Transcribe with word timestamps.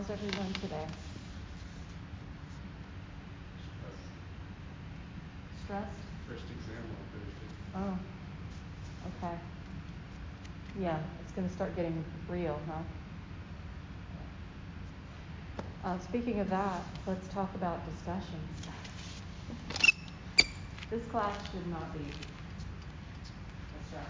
How's 0.00 0.08
everyone 0.08 0.50
today? 0.62 0.86
Stressed? 5.62 5.90
First 6.26 6.44
exam 6.50 6.84
on 6.88 7.04
Thursday. 7.12 7.50
Oh, 7.74 7.98
okay. 9.26 9.36
Yeah, 10.80 11.00
it's 11.22 11.32
gonna 11.32 11.50
start 11.50 11.76
getting 11.76 12.02
real, 12.30 12.58
huh? 12.66 12.82
Uh, 15.84 15.98
speaking 15.98 16.40
of 16.40 16.48
that, 16.48 16.82
let's 17.06 17.28
talk 17.28 17.54
about 17.54 17.84
discussions. 17.94 18.48
This 20.88 21.04
class 21.10 21.52
should 21.52 21.66
not 21.66 21.92
be 21.92 22.00
a 22.00 23.86
stress. 23.86 24.06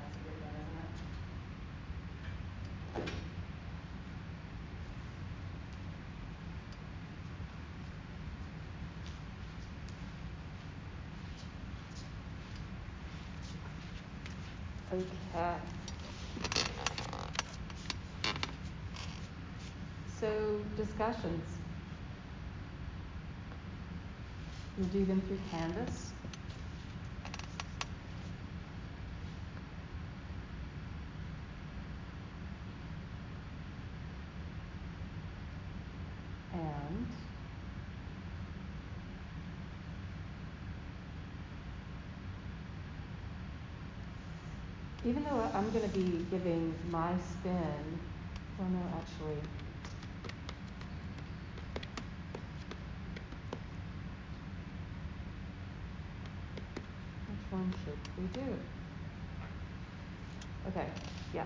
That's 0.00 0.16
a 0.16 0.20
good 0.20 0.36
thing, 0.40 0.54
isn't 0.60 0.78
it? 0.78 0.92
Okay. 15.34 15.56
So 20.20 20.60
discussions. 21.02 21.44
We'll 24.78 24.86
do 24.88 25.04
them 25.04 25.20
through 25.22 25.38
Canvas. 25.50 26.12
And 36.54 37.06
even 45.04 45.24
though 45.24 45.50
I'm 45.52 45.70
going 45.70 45.82
to 45.82 45.98
be 45.98 46.24
giving 46.30 46.74
my 46.90 47.12
spin, 47.18 47.98
well, 48.58 48.68
no, 48.68 48.80
actually, 48.96 49.40
which 57.28 57.52
one 57.52 57.74
should 57.84 57.91
we 58.18 58.24
do? 58.28 58.56
Okay, 60.68 60.86
yeah. 61.34 61.44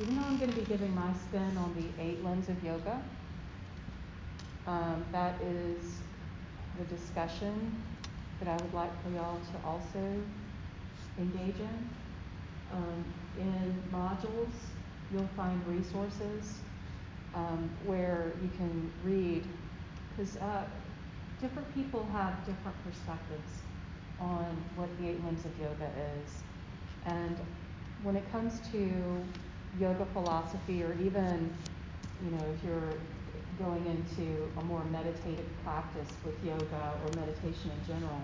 Even 0.00 0.16
though 0.16 0.22
I'm 0.22 0.38
going 0.38 0.50
to 0.50 0.56
be 0.58 0.64
giving 0.64 0.94
my 0.94 1.12
spin 1.12 1.56
on 1.58 1.74
the 1.74 2.02
eight 2.02 2.24
limbs 2.24 2.48
of 2.48 2.62
yoga, 2.64 3.02
um, 4.66 5.04
that 5.12 5.34
is 5.42 6.00
the 6.78 6.84
discussion 6.84 7.82
that 8.38 8.48
I 8.48 8.56
would 8.56 8.72
like 8.72 8.90
for 9.02 9.10
y'all 9.10 9.38
to 9.38 9.68
also 9.68 10.22
engage 11.18 11.58
in. 11.58 11.88
Um, 12.72 13.04
in 13.38 13.82
modules, 13.92 14.54
you'll 15.12 15.28
find 15.36 15.60
resources 15.66 16.60
um, 17.34 17.68
where 17.84 18.32
you 18.42 18.48
can 18.56 18.90
read, 19.04 19.44
because 20.16 20.36
uh, 20.38 20.64
different 21.40 21.72
people 21.74 22.08
have 22.12 22.38
different 22.46 22.76
perspectives 22.84 23.60
on 24.20 24.56
what 24.76 24.88
the 24.98 25.08
eight 25.08 25.24
limbs 25.24 25.44
of 25.44 25.58
yoga 25.58 25.90
is. 26.22 26.30
And 27.06 27.36
when 28.02 28.16
it 28.16 28.30
comes 28.30 28.60
to 28.72 28.90
yoga 29.78 30.04
philosophy, 30.12 30.82
or 30.82 30.92
even, 31.00 31.52
you 32.24 32.30
know, 32.30 32.44
if 32.54 32.64
you're 32.64 32.92
going 33.58 33.84
into 33.86 34.48
a 34.58 34.64
more 34.64 34.82
meditative 34.84 35.46
practice 35.64 36.08
with 36.24 36.34
yoga 36.44 36.92
or 37.04 37.20
meditation 37.20 37.70
in 37.70 37.94
general, 37.94 38.20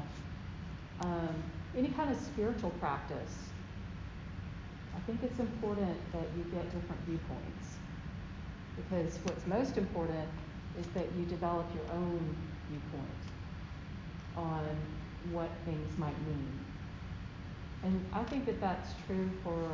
um, 1.01 1.35
any 1.77 1.89
kind 1.89 2.11
of 2.11 2.19
spiritual 2.19 2.71
practice, 2.81 3.35
I 4.95 5.01
think 5.01 5.23
it's 5.23 5.39
important 5.39 5.97
that 6.13 6.25
you 6.37 6.45
get 6.45 6.65
different 6.65 7.01
viewpoints. 7.07 7.77
Because 8.77 9.19
what's 9.25 9.47
most 9.47 9.77
important 9.77 10.29
is 10.79 10.87
that 10.95 11.07
you 11.19 11.25
develop 11.27 11.67
your 11.75 11.97
own 11.97 12.37
viewpoint 12.69 13.23
on 14.37 14.67
what 15.33 15.49
things 15.65 15.99
might 15.99 16.19
mean. 16.27 16.59
And 17.83 18.05
I 18.13 18.23
think 18.25 18.47
that 18.47 18.61
that's 18.61 18.91
true 19.07 19.31
for 19.45 19.71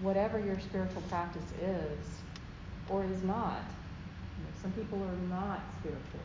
whatever 0.00 0.38
your 0.38 0.58
spiritual 0.60 1.02
practice 1.02 1.50
is 1.60 1.98
or 2.88 3.04
is 3.04 3.22
not. 3.22 3.62
You 4.38 4.44
know, 4.44 4.50
some 4.60 4.72
people 4.72 5.02
are 5.02 5.28
not 5.28 5.60
spiritual. 5.78 6.20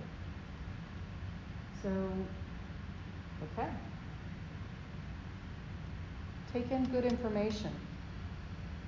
So, 1.82 1.90
okay. 3.58 3.70
Take 6.54 6.72
in 6.72 6.86
good 6.86 7.06
information 7.06 7.72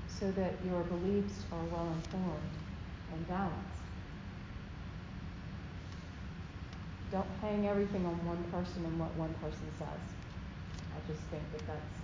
so 0.07 0.31
that 0.31 0.53
your 0.65 0.81
beliefs 0.83 1.43
are 1.51 1.63
well 1.65 1.87
informed 1.93 2.49
and 3.13 3.27
balanced. 3.27 3.78
Don't 7.11 7.27
hang 7.41 7.67
everything 7.67 8.05
on 8.05 8.13
one 8.25 8.43
person 8.51 8.85
and 8.85 8.99
what 8.99 9.13
one 9.15 9.33
person 9.35 9.65
says. 9.77 9.87
I 10.93 11.11
just 11.11 11.21
think 11.31 11.43
that 11.53 11.65
that's 11.65 11.99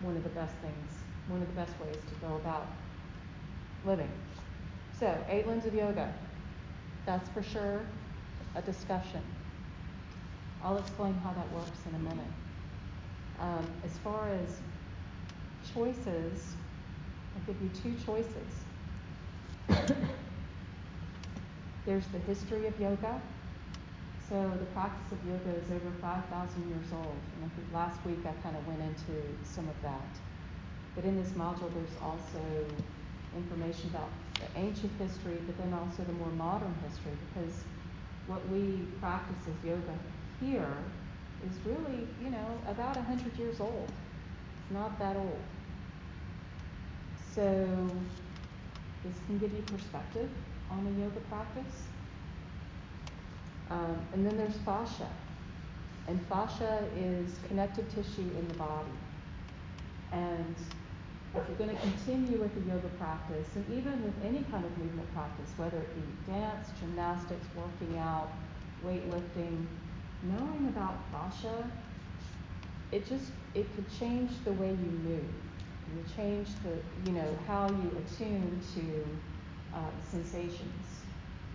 one 0.00 0.16
of 0.16 0.22
the 0.22 0.30
best 0.30 0.54
things, 0.62 0.90
one 1.28 1.42
of 1.42 1.48
the 1.48 1.54
best 1.54 1.72
ways 1.80 1.96
to 1.96 2.14
go 2.26 2.36
about 2.36 2.68
living. 3.84 4.10
So, 4.98 5.16
eight 5.28 5.46
limbs 5.46 5.66
of 5.66 5.74
yoga. 5.74 6.12
That's 7.04 7.28
for 7.30 7.42
sure 7.42 7.80
a 8.54 8.62
discussion. 8.62 9.22
I'll 10.62 10.78
explain 10.78 11.14
how 11.14 11.32
that 11.32 11.52
works 11.52 11.78
in 11.88 11.94
a 11.94 11.98
minute. 11.98 12.32
Um, 13.38 13.66
as 13.84 13.96
far 13.98 14.28
as 14.30 14.60
choices, 15.74 16.56
I'll 17.34 17.42
give 17.46 17.60
you 17.62 17.70
two 17.82 17.94
choices. 18.04 18.64
There's 21.86 22.06
the 22.06 22.18
history 22.20 22.66
of 22.66 22.80
yoga. 22.80 23.20
So 24.28 24.34
the 24.58 24.66
practice 24.74 25.12
of 25.12 25.18
yoga 25.24 25.56
is 25.56 25.70
over 25.70 25.90
5,000 26.00 26.68
years 26.68 26.90
old. 26.92 27.14
And 27.36 27.46
I 27.46 27.48
think 27.54 27.66
last 27.72 28.04
week 28.04 28.18
I 28.26 28.34
kind 28.42 28.56
of 28.56 28.66
went 28.66 28.80
into 28.80 29.22
some 29.44 29.68
of 29.68 29.80
that. 29.82 30.10
But 30.96 31.04
in 31.04 31.14
this 31.16 31.30
module, 31.32 31.72
there's 31.72 31.96
also 32.02 32.42
information 33.36 33.90
about 33.90 34.08
the 34.34 34.58
ancient 34.58 34.90
history, 34.98 35.38
but 35.46 35.56
then 35.58 35.72
also 35.72 36.02
the 36.02 36.12
more 36.14 36.30
modern 36.30 36.74
history, 36.88 37.12
because 37.28 37.54
what 38.26 38.40
we 38.48 38.82
practice 39.00 39.36
as 39.46 39.64
yoga 39.64 39.94
here 40.40 40.74
is 41.46 41.56
really, 41.64 42.08
you 42.22 42.30
know, 42.30 42.58
about 42.66 42.96
100 42.96 43.38
years 43.38 43.60
old. 43.60 43.88
It's 43.88 44.72
not 44.72 44.98
that 44.98 45.16
old. 45.16 45.38
So 47.32 47.88
this 49.04 49.14
can 49.26 49.38
give 49.38 49.52
you 49.52 49.62
perspective 49.62 50.30
on 50.70 50.84
the 50.84 51.00
yoga 51.00 51.20
practice. 51.28 51.84
Um, 53.70 53.98
and 54.12 54.26
then 54.26 54.36
there's 54.36 54.56
fascia. 54.64 55.08
And 56.08 56.24
fascia 56.28 56.84
is 56.96 57.30
connective 57.48 57.88
tissue 57.88 58.30
in 58.38 58.48
the 58.48 58.54
body. 58.54 58.90
And 60.12 60.54
if 61.34 61.42
you're 61.48 61.58
going 61.58 61.76
to 61.76 61.82
continue 61.82 62.38
with 62.38 62.54
the 62.54 62.72
yoga 62.72 62.88
practice, 62.98 63.48
and 63.56 63.64
even 63.76 64.02
with 64.02 64.14
any 64.24 64.44
kind 64.50 64.64
of 64.64 64.78
movement 64.78 65.12
practice, 65.12 65.50
whether 65.56 65.78
it 65.78 65.94
be 65.94 66.32
dance, 66.32 66.68
gymnastics, 66.80 67.46
working 67.56 67.98
out, 67.98 68.30
weightlifting, 68.84 69.66
knowing 70.22 70.68
about 70.68 70.98
fascia, 71.12 71.68
it 72.92 73.06
just 73.06 73.32
it 73.54 73.66
could 73.74 73.86
change 73.98 74.30
the 74.44 74.52
way 74.52 74.70
you 74.70 74.92
move. 75.04 75.24
It 75.24 75.96
will 75.96 76.16
change 76.16 76.48
the 76.62 77.10
you 77.10 77.16
know 77.16 77.38
how 77.46 77.68
you 77.68 77.90
attune 77.98 78.60
to 78.74 79.76
uh, 79.76 79.80
sensations 80.10 80.86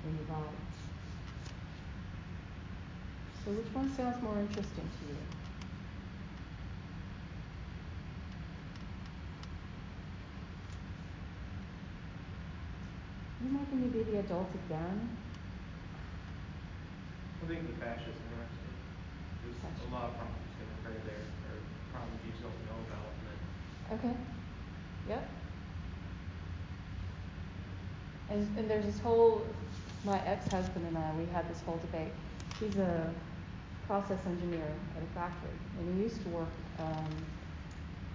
in 0.05 0.15
your 0.15 0.25
body. 0.25 0.57
So 3.43 3.49
which 3.51 3.73
one 3.73 3.89
sounds 3.97 4.21
more 4.21 4.37
interesting 4.37 4.85
to 4.85 5.01
you? 5.09 5.17
You 13.41 13.49
making 13.57 13.81
me 13.81 13.87
be 13.89 14.03
the 14.11 14.19
adult 14.19 14.49
again? 14.53 15.09
I 17.41 17.47
think 17.47 17.65
the 17.65 17.73
fascia 17.81 18.05
is 18.13 18.19
interesting. 18.29 18.73
There's 19.41 19.57
Fascia. 19.57 19.89
a 19.89 19.93
lot 19.93 20.13
of 20.13 20.21
problems 20.21 20.45
can 20.61 20.69
occur 20.77 21.01
there, 21.09 21.25
or 21.49 21.57
problems 21.89 22.21
you 22.21 22.33
don't 22.37 22.61
know 22.69 22.77
about, 22.85 23.09
Okay. 23.97 24.15
Yep. 25.09 25.29
And, 28.29 28.57
and 28.57 28.69
there's 28.69 28.85
this 28.85 28.99
whole, 28.99 29.45
my 30.05 30.21
ex-husband 30.25 30.85
and 30.85 30.97
I, 30.97 31.11
we 31.17 31.25
had 31.33 31.49
this 31.49 31.59
whole 31.61 31.77
debate. 31.77 32.13
He's 32.59 32.77
a 32.77 33.09
process 33.91 34.25
engineer 34.25 34.71
at 34.95 35.03
a 35.03 35.05
factory, 35.13 35.51
and 35.77 35.97
he 35.97 36.03
used 36.03 36.23
to 36.23 36.29
work, 36.29 36.47
um, 36.79 37.11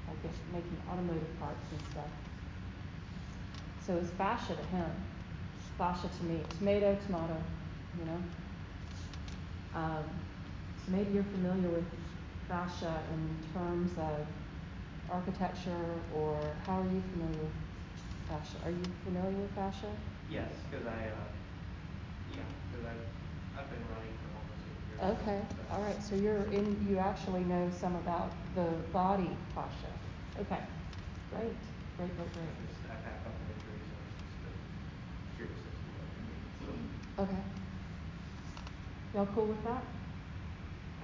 like 0.08 0.16
at 0.24 0.36
making 0.50 0.76
automotive 0.90 1.38
parts 1.38 1.66
and 1.70 1.80
stuff. 1.92 2.12
So 3.84 3.96
it's 3.98 4.08
fascia 4.12 4.54
to 4.54 4.66
him, 4.74 4.90
fascia 5.76 6.08
to 6.08 6.24
me, 6.24 6.40
tomato, 6.56 6.96
tomato, 7.04 7.36
you 7.98 8.06
know? 8.06 8.20
Um, 9.74 10.04
so 10.80 10.92
maybe 10.92 11.12
you're 11.12 11.30
familiar 11.36 11.68
with 11.68 11.84
fascia 12.48 12.94
in 13.12 13.22
terms 13.52 13.92
of 13.98 14.26
architecture, 15.10 15.84
or 16.14 16.38
how 16.66 16.80
are 16.80 16.84
you 16.88 17.02
familiar 17.12 17.42
with 17.44 17.56
fascia? 18.30 18.56
Are 18.64 18.70
you 18.70 18.82
familiar 19.04 19.36
with 19.44 19.50
fascia? 19.54 19.92
Yes, 20.30 20.48
because 20.70 20.86
I, 20.86 21.12
uh, 21.12 21.28
yeah, 22.32 22.48
because 22.72 22.86
I've, 22.86 23.60
I've 23.60 23.70
been 23.70 23.84
running 23.92 24.16
for 24.24 24.32
almost 24.40 24.64
eight 24.64 24.72
years. 24.72 24.76
Okay, 25.02 25.40
all 25.70 25.82
right, 25.82 26.02
so 26.02 26.14
you're 26.14 26.44
in, 26.44 26.86
you 26.88 26.96
actually 26.96 27.44
know 27.44 27.70
some 27.78 27.94
about 27.96 28.32
the 28.54 28.64
body 28.92 29.30
fascia. 29.54 29.92
Okay, 30.40 30.60
great, 31.30 31.52
great, 31.98 32.16
great, 32.16 32.16
great. 32.16 32.48
just, 32.66 32.80
I've 32.88 33.04
a 33.04 33.20
couple 33.20 33.44
injuries 33.52 33.84
and 33.92 34.08
just 34.16 35.36
curious 35.36 35.58
as 35.60 35.76
to 35.76 35.90
what 35.92 36.08
it 36.08 36.24
means, 36.24 36.88
so. 37.16 37.22
Okay. 37.24 37.42
Y'all 39.14 39.28
cool 39.34 39.46
with 39.46 39.62
that? 39.64 39.84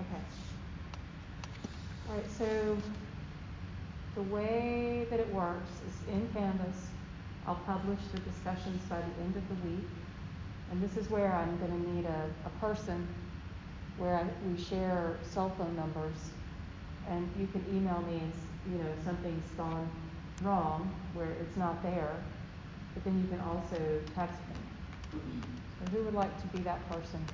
Okay. 0.00 0.22
All 2.08 2.16
right, 2.16 2.30
so 2.38 2.78
the 4.14 4.22
way 4.22 5.06
that 5.10 5.20
it 5.20 5.30
works 5.34 5.70
is 5.86 6.14
in 6.14 6.28
Canvas, 6.32 6.88
I'll 7.46 7.60
publish 7.66 8.00
the 8.12 8.20
discussions 8.20 8.82
by 8.88 9.00
the 9.00 9.22
end 9.22 9.36
of 9.36 9.46
the 9.48 9.68
week. 9.68 9.88
And 10.70 10.82
this 10.82 10.96
is 10.96 11.10
where 11.10 11.32
I'm 11.34 11.58
gonna 11.58 11.94
need 11.94 12.06
a, 12.06 12.30
a 12.46 12.50
person 12.58 13.06
where 13.96 14.16
I, 14.16 14.24
we 14.48 14.60
share 14.60 15.18
cell 15.22 15.50
phone 15.56 15.76
numbers. 15.76 16.16
And 17.08 17.28
you 17.38 17.46
can 17.48 17.64
email 17.74 18.00
me, 18.02 18.20
you 18.70 18.78
know, 18.78 18.92
something's 19.04 19.50
gone 19.56 19.90
wrong, 20.42 20.94
where 21.14 21.30
it's 21.40 21.56
not 21.56 21.82
there. 21.82 22.16
But 22.94 23.04
then 23.04 23.20
you 23.20 23.28
can 23.28 23.40
also 23.40 23.76
text 24.14 24.38
me. 24.48 25.20
So 25.80 25.96
who 25.96 26.04
would 26.04 26.14
like 26.14 26.40
to 26.40 26.46
be 26.48 26.62
that 26.62 26.88
person? 26.88 27.24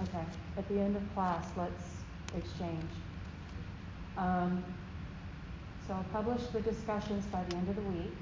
Okay, 0.00 0.24
at 0.58 0.68
the 0.68 0.78
end 0.78 0.96
of 0.96 1.14
class, 1.14 1.46
let's 1.56 1.96
exchange. 2.36 2.90
Um, 4.16 4.62
so 5.86 5.94
I'll 5.94 6.04
publish 6.12 6.42
the 6.48 6.60
discussions 6.60 7.24
by 7.26 7.42
the 7.44 7.54
end 7.54 7.68
of 7.68 7.76
the 7.76 7.82
week. 7.82 8.12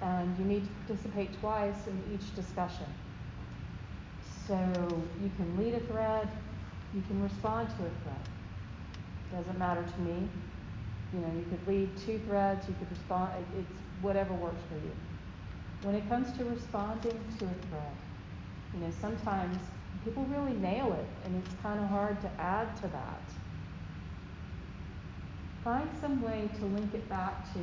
And 0.00 0.36
you 0.38 0.44
need 0.44 0.64
to 0.64 0.70
participate 0.86 1.38
twice 1.40 1.86
in 1.86 2.02
each 2.14 2.34
discussion. 2.34 2.86
So 4.46 4.54
you 5.22 5.30
can 5.36 5.56
lead 5.56 5.74
a 5.74 5.80
thread, 5.80 6.28
you 6.94 7.02
can 7.02 7.22
respond 7.22 7.68
to 7.68 7.74
a 7.74 7.90
thread. 8.02 8.22
Doesn't 9.32 9.58
matter 9.58 9.82
to 9.82 10.00
me. 10.00 10.28
You 11.14 11.20
know, 11.20 11.32
you 11.36 11.44
could 11.48 11.66
lead 11.66 11.90
two 11.96 12.18
threads, 12.26 12.66
you 12.68 12.74
could 12.78 12.90
respond, 12.90 13.32
it's 13.58 13.68
whatever 14.00 14.34
works 14.34 14.60
for 14.68 14.74
you. 14.74 14.92
When 15.82 15.94
it 15.94 16.08
comes 16.08 16.36
to 16.38 16.44
responding 16.44 17.18
to 17.38 17.44
a 17.44 17.66
thread, 17.68 17.94
you 18.74 18.80
know, 18.80 18.92
sometimes 19.00 19.56
people 20.04 20.24
really 20.24 20.54
nail 20.54 20.92
it 20.92 21.06
and 21.26 21.36
it's 21.36 21.54
kind 21.62 21.78
of 21.80 21.86
hard 21.88 22.20
to 22.22 22.30
add 22.40 22.74
to 22.76 22.88
that. 22.88 23.22
Find 25.62 25.88
some 26.00 26.20
way 26.22 26.48
to 26.58 26.64
link 26.66 26.92
it 26.94 27.08
back 27.08 27.52
to 27.52 27.60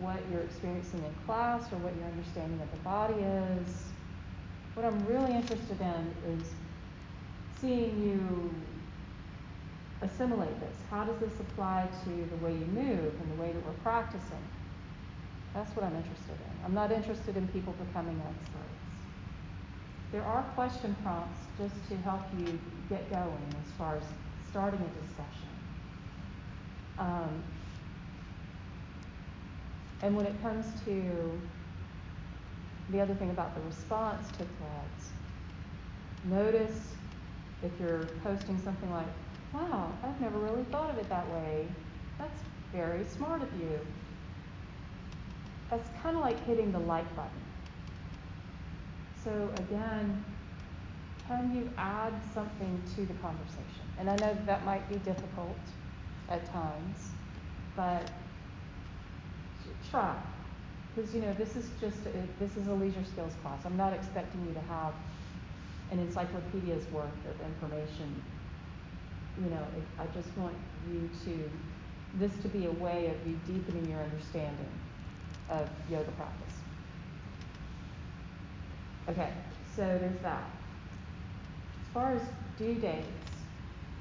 what 0.00 0.18
you're 0.30 0.42
experiencing 0.42 1.02
in 1.04 1.14
class 1.24 1.72
or 1.72 1.76
what 1.76 1.94
your 1.96 2.06
understanding 2.06 2.60
of 2.60 2.70
the 2.70 2.78
body 2.78 3.14
is. 3.14 3.91
What 4.74 4.86
I'm 4.86 5.04
really 5.06 5.32
interested 5.34 5.78
in 5.80 6.14
is 6.32 6.48
seeing 7.60 8.02
you 8.02 8.54
assimilate 10.00 10.58
this. 10.60 10.74
How 10.90 11.04
does 11.04 11.18
this 11.20 11.32
apply 11.40 11.88
to 12.04 12.10
the 12.10 12.36
way 12.44 12.52
you 12.52 12.66
move 12.66 13.14
and 13.20 13.38
the 13.38 13.42
way 13.42 13.52
that 13.52 13.66
we're 13.66 13.72
practicing? 13.82 14.42
That's 15.52 15.74
what 15.76 15.84
I'm 15.84 15.94
interested 15.94 16.32
in. 16.32 16.64
I'm 16.64 16.74
not 16.74 16.90
interested 16.90 17.36
in 17.36 17.46
people 17.48 17.74
becoming 17.86 18.20
experts. 18.20 18.68
There 20.10 20.22
are 20.22 20.42
question 20.54 20.96
prompts 21.02 21.40
just 21.58 21.74
to 21.90 21.96
help 21.98 22.22
you 22.38 22.58
get 22.88 23.08
going 23.10 23.54
as 23.64 23.72
far 23.76 23.96
as 23.96 24.02
starting 24.50 24.80
a 24.80 25.06
discussion. 25.06 25.48
Um, 26.98 27.42
and 30.02 30.16
when 30.16 30.26
it 30.26 30.40
comes 30.42 30.66
to 30.86 31.40
the 32.90 33.00
other 33.00 33.14
thing 33.14 33.30
about 33.30 33.54
the 33.54 33.60
response 33.62 34.28
to 34.28 34.38
threads, 34.38 35.10
notice 36.24 36.94
if 37.62 37.70
you're 37.80 38.08
posting 38.22 38.58
something 38.58 38.90
like, 38.90 39.06
wow, 39.52 39.92
I've 40.02 40.20
never 40.20 40.38
really 40.38 40.64
thought 40.64 40.90
of 40.90 40.98
it 40.98 41.08
that 41.08 41.28
way. 41.30 41.68
That's 42.18 42.42
very 42.72 43.04
smart 43.04 43.42
of 43.42 43.48
you. 43.60 43.78
That's 45.70 45.88
kind 46.02 46.16
of 46.16 46.22
like 46.22 46.44
hitting 46.46 46.72
the 46.72 46.78
like 46.80 47.08
button. 47.16 47.30
So 49.24 49.50
again, 49.56 50.24
can 51.28 51.54
you 51.54 51.70
add 51.78 52.12
something 52.34 52.82
to 52.96 53.06
the 53.06 53.14
conversation? 53.14 53.86
And 53.98 54.10
I 54.10 54.16
know 54.16 54.36
that 54.46 54.64
might 54.64 54.86
be 54.88 54.96
difficult 54.96 55.56
at 56.28 56.44
times, 56.52 57.10
but 57.76 58.02
try. 59.90 60.16
Because, 60.94 61.14
you 61.14 61.22
know, 61.22 61.32
this 61.34 61.56
is 61.56 61.70
just, 61.80 61.96
a, 62.06 62.12
this 62.38 62.56
is 62.56 62.66
a 62.68 62.72
leisure 62.72 63.04
skills 63.04 63.32
class. 63.42 63.60
I'm 63.64 63.76
not 63.76 63.92
expecting 63.94 64.44
you 64.46 64.52
to 64.54 64.60
have 64.60 64.92
an 65.90 65.98
encyclopedia's 65.98 66.84
worth 66.92 67.06
of 67.30 67.46
information. 67.46 68.22
You 69.42 69.50
know, 69.50 69.66
I 69.98 70.06
just 70.14 70.36
want 70.36 70.54
you 70.90 71.08
to, 71.24 71.50
this 72.18 72.32
to 72.42 72.48
be 72.48 72.66
a 72.66 72.72
way 72.72 73.06
of 73.06 73.26
you 73.26 73.38
deepening 73.46 73.90
your 73.90 74.00
understanding 74.00 74.68
of 75.48 75.68
yoga 75.90 76.10
practice. 76.12 76.54
Okay, 79.08 79.32
so 79.74 79.82
there's 79.82 80.20
that. 80.22 80.50
As 81.82 81.94
far 81.94 82.12
as 82.12 82.22
due 82.58 82.74
dates 82.74 83.06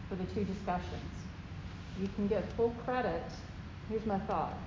for 0.10 0.16
the 0.16 0.26
two 0.26 0.44
discussions, 0.44 1.12
you 2.00 2.10
can 2.16 2.28
get 2.28 2.44
full 2.54 2.76
credit. 2.86 3.24
Here's 3.90 4.06
my 4.06 4.20
thought. 4.20 4.58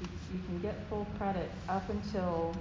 You, 0.00 0.40
can 0.46 0.60
get 0.60 0.74
full 0.88 1.06
credit 1.16 1.50
up 1.68 1.88
until 1.88 2.54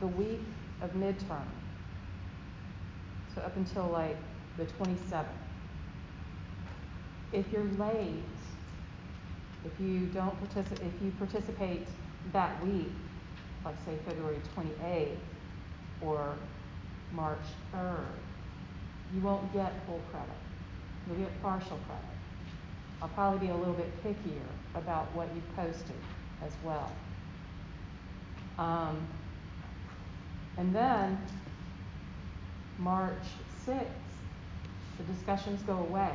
the 0.00 0.06
week 0.06 0.42
of 0.82 0.92
midterm. 0.92 1.48
So 3.34 3.40
up 3.40 3.56
until 3.56 3.86
like 3.86 4.16
the 4.56 4.64
27th. 4.64 5.26
If 7.32 7.50
you're 7.52 7.64
late, 7.78 8.22
if 9.64 9.80
you 9.80 10.06
don't 10.06 10.36
participate, 10.38 10.86
if 10.86 11.02
you 11.02 11.12
participate 11.12 11.86
that 12.32 12.64
week, 12.64 12.90
like 13.64 13.74
say 13.84 13.96
February 14.06 14.38
28th 14.56 15.16
or 16.00 16.34
March 17.12 17.38
3rd, 17.74 18.04
you 19.14 19.20
won't 19.20 19.52
get 19.52 19.72
full 19.86 20.00
credit. 20.10 20.28
You'll 21.06 21.18
get 21.18 21.42
partial 21.42 21.78
credit. 21.86 22.17
I'll 23.00 23.08
probably 23.08 23.46
be 23.46 23.52
a 23.52 23.56
little 23.56 23.74
bit 23.74 24.04
pickier 24.04 24.48
about 24.74 25.14
what 25.14 25.28
you 25.34 25.42
posted 25.54 25.96
as 26.44 26.52
well. 26.64 26.90
Um, 28.58 29.06
and 30.56 30.74
then 30.74 31.18
March 32.78 33.22
6th, 33.66 33.86
the 34.98 35.04
discussions 35.12 35.62
go 35.62 35.74
away 35.74 36.10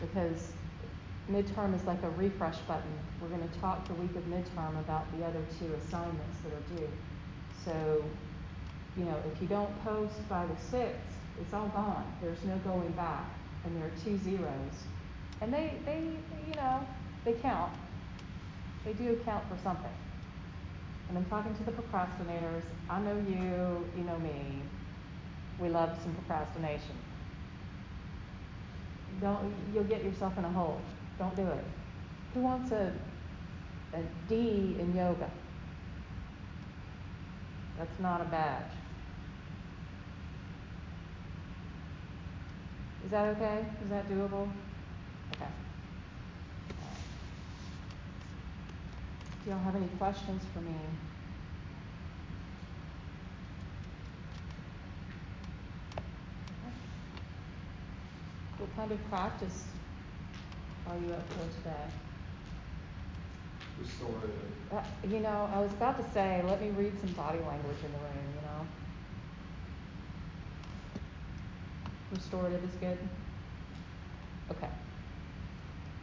because 0.00 0.52
midterm 1.30 1.74
is 1.74 1.84
like 1.84 2.02
a 2.04 2.10
refresh 2.10 2.58
button. 2.58 2.90
We're 3.20 3.28
going 3.28 3.46
to 3.48 3.58
talk 3.58 3.86
the 3.88 3.94
week 3.94 4.14
of 4.14 4.22
midterm 4.24 4.78
about 4.78 5.04
the 5.18 5.24
other 5.24 5.40
two 5.58 5.72
assignments 5.74 6.38
that 6.44 6.52
are 6.52 6.78
due. 6.78 6.88
So, 7.64 8.04
you 8.96 9.04
know, 9.04 9.16
if 9.32 9.42
you 9.42 9.48
don't 9.48 9.84
post 9.84 10.28
by 10.28 10.46
the 10.46 10.76
6th, 10.76 10.94
it's 11.40 11.52
all 11.52 11.68
gone. 11.68 12.04
There's 12.22 12.42
no 12.44 12.56
going 12.58 12.90
back. 12.92 13.26
And 13.64 13.76
there 13.76 13.86
are 13.86 14.04
two 14.04 14.18
zeros. 14.18 14.84
And 15.40 15.52
they, 15.52 15.74
they, 15.84 16.00
you 16.48 16.54
know, 16.54 16.86
they 17.24 17.34
count. 17.34 17.72
They 18.84 18.92
do 18.92 19.12
account 19.12 19.44
for 19.48 19.58
something. 19.62 19.90
And 21.08 21.18
I'm 21.18 21.24
talking 21.26 21.54
to 21.54 21.64
the 21.64 21.72
procrastinators. 21.72 22.62
I 22.90 23.00
know 23.00 23.16
you, 23.16 23.84
you 23.96 24.04
know 24.04 24.18
me. 24.18 24.62
We 25.60 25.68
love 25.68 25.96
some 26.02 26.14
procrastination. 26.14 26.96
Don't, 29.20 29.52
you'll 29.74 29.84
get 29.84 30.04
yourself 30.04 30.36
in 30.38 30.44
a 30.44 30.50
hole. 30.50 30.80
Don't 31.18 31.34
do 31.34 31.46
it. 31.46 31.64
Who 32.34 32.40
wants 32.40 32.70
a, 32.72 32.92
a 33.94 34.00
D 34.28 34.76
in 34.78 34.94
yoga? 34.94 35.30
That's 37.78 37.98
not 38.00 38.20
a 38.20 38.24
badge. 38.24 38.72
Is 43.04 43.10
that 43.10 43.28
okay? 43.36 43.64
Is 43.82 43.90
that 43.90 44.08
doable? 44.08 44.48
Okay. 45.34 45.50
Do 49.44 49.50
y'all 49.50 49.58
have 49.60 49.76
any 49.76 49.88
questions 49.98 50.42
for 50.52 50.60
me? 50.60 50.74
What 58.58 58.74
kind 58.76 58.90
of 58.92 59.08
practice 59.08 59.64
are 60.88 60.96
you 60.98 61.12
up 61.12 61.28
for 61.30 61.58
today? 61.58 61.86
Restorative. 63.80 64.32
Uh, 64.72 64.82
you 65.08 65.20
know, 65.20 65.48
I 65.54 65.60
was 65.60 65.72
about 65.72 65.96
to 66.04 66.12
say, 66.12 66.42
let 66.44 66.60
me 66.60 66.70
read 66.70 66.98
some 67.00 67.12
body 67.12 67.38
language 67.38 67.76
in 67.84 67.92
the 67.92 67.98
room, 67.98 68.26
you 68.34 68.42
know. 68.42 68.66
Restorative 72.12 72.64
is 72.64 72.74
good? 72.80 72.98
Okay. 74.50 74.68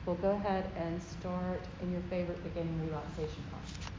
We'll 0.06 0.16
go 0.16 0.32
ahead 0.32 0.70
and 0.78 1.02
start 1.02 1.62
in 1.82 1.92
your 1.92 2.02
favorite 2.02 2.44
beginning 2.44 2.80
relaxation 2.86 3.44
posture. 3.52 3.95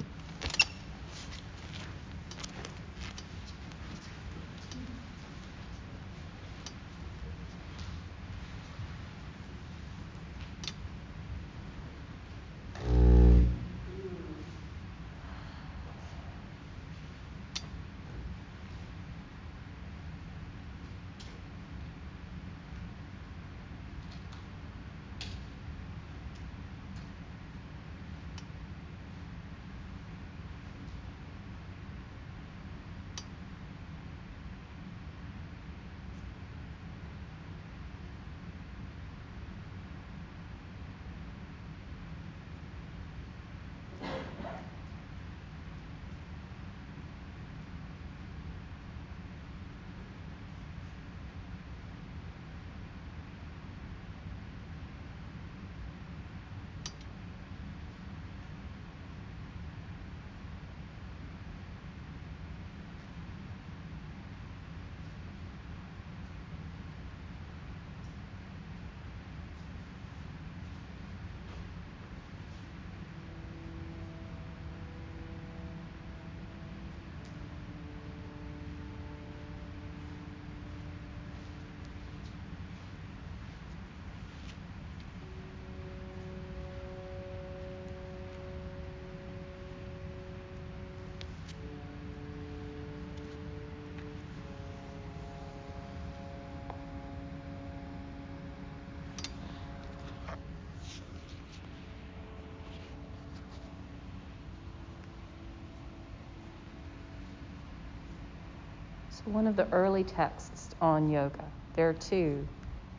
One 109.26 109.46
of 109.46 109.56
the 109.56 109.66
early 109.72 110.04
texts 110.04 110.74
on 110.80 111.10
yoga. 111.10 111.44
There 111.74 111.88
are 111.88 111.94
two 111.94 112.46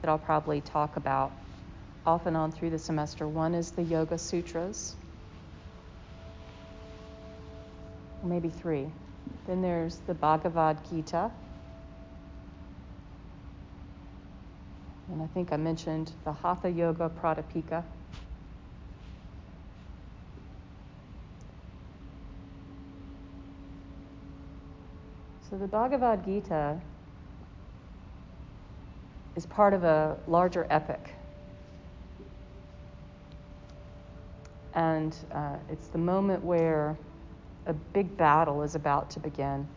that 0.02 0.10
I'll 0.10 0.20
probably 0.20 0.62
talk 0.62 0.98
about 0.98 1.32
off 2.06 2.26
and 2.26 2.38
on 2.38 2.52
through 2.52 2.70
the 2.70 2.80
semester. 2.80 3.28
One 3.28 3.54
is 3.54 3.72
the 3.72 3.84
Yoga 3.84 4.18
Sutras, 4.18 4.96
maybe 8.24 8.50
three. 8.50 8.88
Then 9.46 9.62
there's 9.62 9.98
the 10.08 10.14
Bhagavad 10.14 10.78
Gita. 10.90 11.32
And 15.12 15.22
I 15.22 15.28
think 15.28 15.54
I 15.54 15.58
mentioned 15.58 16.12
the 16.26 16.34
Hatha 16.34 16.70
Yoga 16.70 17.10
Pradipika. 17.22 17.84
So 25.58 25.62
the 25.62 25.70
Bhagavad 25.70 26.24
Gita 26.24 26.80
is 29.36 29.48
part 29.48 29.74
of 29.74 29.84
a 29.84 30.16
larger 30.28 30.68
epic. 30.70 31.16
And 34.76 35.16
uh, 35.32 35.56
it's 35.72 35.88
the 35.88 35.98
moment 35.98 36.44
where 36.44 36.96
a 37.66 37.74
big 37.74 38.16
battle 38.18 38.62
is 38.62 38.76
about 38.76 39.10
to 39.12 39.20
begin. 39.20 39.68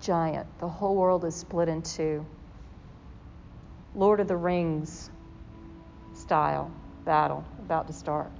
Giant. 0.00 0.46
The 0.60 0.68
whole 0.68 0.94
world 0.94 1.26
is 1.26 1.34
split 1.34 1.68
in 1.68 1.82
two. 1.82 2.24
Lord 3.94 4.18
of 4.18 4.28
the 4.28 4.36
Rings 4.36 5.10
style 6.14 6.72
battle 7.04 7.44
about 7.58 7.86
to 7.88 7.92
start. 7.92 8.30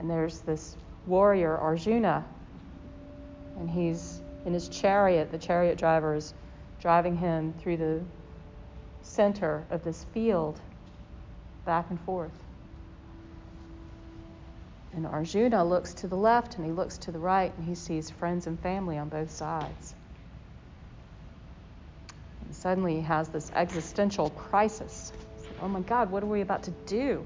And 0.00 0.10
there's 0.10 0.40
this 0.40 0.76
warrior, 1.06 1.56
Arjuna, 1.58 2.24
and 3.62 3.70
he's 3.70 4.20
in 4.44 4.52
his 4.52 4.68
chariot. 4.68 5.30
The 5.30 5.38
chariot 5.38 5.78
driver 5.78 6.16
is 6.16 6.34
driving 6.80 7.16
him 7.16 7.54
through 7.60 7.76
the 7.76 8.00
center 9.02 9.64
of 9.70 9.84
this 9.84 10.04
field, 10.12 10.60
back 11.64 11.86
and 11.90 12.00
forth. 12.00 12.32
And 14.94 15.06
Arjuna 15.06 15.64
looks 15.64 15.94
to 15.94 16.08
the 16.08 16.16
left 16.16 16.56
and 16.56 16.66
he 16.66 16.72
looks 16.72 16.98
to 16.98 17.12
the 17.12 17.20
right 17.20 17.56
and 17.56 17.64
he 17.64 17.76
sees 17.76 18.10
friends 18.10 18.48
and 18.48 18.58
family 18.58 18.98
on 18.98 19.08
both 19.08 19.30
sides. 19.30 19.94
And 22.44 22.54
suddenly 22.54 22.96
he 22.96 23.02
has 23.02 23.28
this 23.28 23.52
existential 23.54 24.30
crisis. 24.30 25.12
Like, 25.38 25.62
oh 25.62 25.68
my 25.68 25.80
God, 25.80 26.10
what 26.10 26.24
are 26.24 26.26
we 26.26 26.40
about 26.40 26.64
to 26.64 26.72
do? 26.86 27.24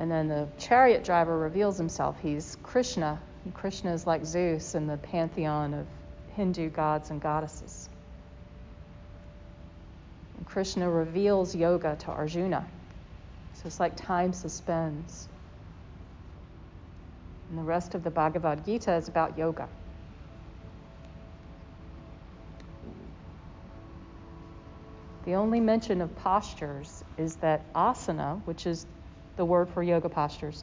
And 0.00 0.10
then 0.10 0.28
the 0.28 0.48
chariot 0.56 1.04
driver 1.04 1.38
reveals 1.38 1.76
himself. 1.76 2.18
He's 2.20 2.56
Krishna. 2.62 3.20
And 3.44 3.54
Krishna 3.54 3.92
is 3.92 4.06
like 4.06 4.24
Zeus 4.24 4.74
in 4.74 4.86
the 4.86 4.96
pantheon 4.96 5.74
of 5.74 5.86
Hindu 6.34 6.70
gods 6.70 7.10
and 7.10 7.20
goddesses. 7.20 7.90
And 10.38 10.46
Krishna 10.46 10.90
reveals 10.90 11.54
yoga 11.54 11.96
to 12.00 12.06
Arjuna. 12.12 12.66
So 13.52 13.66
it's 13.66 13.78
like 13.78 13.94
time 13.94 14.32
suspends. 14.32 15.28
And 17.50 17.58
the 17.58 17.62
rest 17.62 17.94
of 17.94 18.02
the 18.02 18.10
Bhagavad 18.10 18.64
Gita 18.64 18.94
is 18.94 19.08
about 19.08 19.36
yoga. 19.36 19.68
The 25.26 25.34
only 25.34 25.60
mention 25.60 26.00
of 26.00 26.16
postures 26.16 27.04
is 27.18 27.36
that 27.36 27.70
asana, 27.74 28.40
which 28.46 28.66
is 28.66 28.86
the 29.40 29.44
word 29.46 29.70
for 29.70 29.82
yoga 29.82 30.06
postures. 30.06 30.62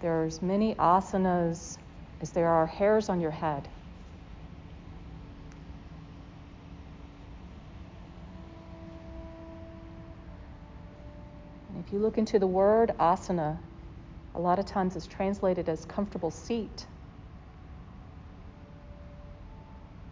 There's 0.00 0.42
many 0.42 0.74
asanas 0.74 1.78
as 2.20 2.32
there 2.32 2.48
are 2.48 2.66
hairs 2.66 3.08
on 3.08 3.20
your 3.20 3.30
head. 3.30 3.68
And 11.68 11.84
if 11.86 11.92
you 11.92 12.00
look 12.00 12.18
into 12.18 12.40
the 12.40 12.48
word 12.48 12.90
asana, 12.98 13.56
a 14.34 14.40
lot 14.40 14.58
of 14.58 14.66
times 14.66 14.96
it's 14.96 15.06
translated 15.06 15.68
as 15.68 15.84
comfortable 15.84 16.32
seat. 16.32 16.84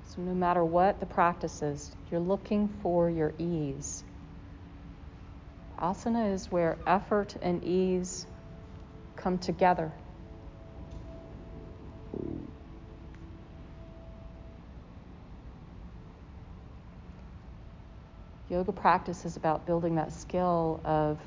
So 0.04 0.22
no 0.22 0.34
matter 0.34 0.64
what 0.64 1.00
the 1.00 1.06
practice 1.06 1.62
is, 1.62 1.90
you're 2.12 2.20
looking 2.20 2.68
for 2.80 3.10
your 3.10 3.32
ease. 3.40 4.04
Asana 5.80 6.32
is 6.32 6.50
where 6.50 6.78
effort 6.86 7.36
and 7.42 7.62
ease 7.64 8.26
come 9.16 9.38
together. 9.38 9.92
Yoga 18.48 18.72
practice 18.72 19.24
is 19.26 19.36
about 19.36 19.66
building 19.66 19.96
that 19.96 20.12
skill 20.12 20.80
of 20.84 21.20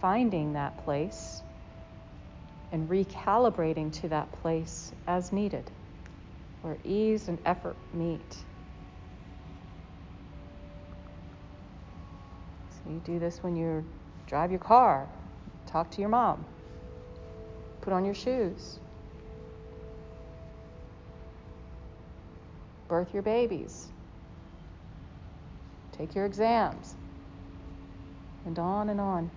finding 0.00 0.54
that 0.54 0.76
place 0.84 1.42
and 2.72 2.88
recalibrating 2.88 3.92
to 3.92 4.08
that 4.08 4.32
place 4.42 4.92
as 5.06 5.32
needed. 5.32 5.70
where 6.62 6.78
ease 6.84 7.28
and 7.28 7.38
effort 7.46 7.76
meet. 7.94 8.44
You 12.90 13.00
do 13.04 13.18
this 13.18 13.42
when 13.42 13.56
you 13.56 13.84
drive 14.26 14.50
your 14.50 14.60
car, 14.60 15.08
talk 15.66 15.90
to 15.92 16.00
your 16.00 16.10
mom, 16.10 16.44
put 17.80 17.92
on 17.92 18.04
your 18.04 18.14
shoes, 18.14 18.78
birth 22.88 23.12
your 23.12 23.22
babies, 23.22 23.88
take 25.92 26.14
your 26.14 26.26
exams, 26.26 26.96
and 28.44 28.58
on 28.58 28.88
and 28.88 29.00
on. 29.00 29.30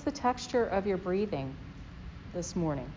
What's 0.00 0.16
the 0.16 0.22
texture 0.22 0.64
of 0.64 0.86
your 0.86 0.96
breathing 0.96 1.54
this 2.32 2.56
morning? 2.56 2.90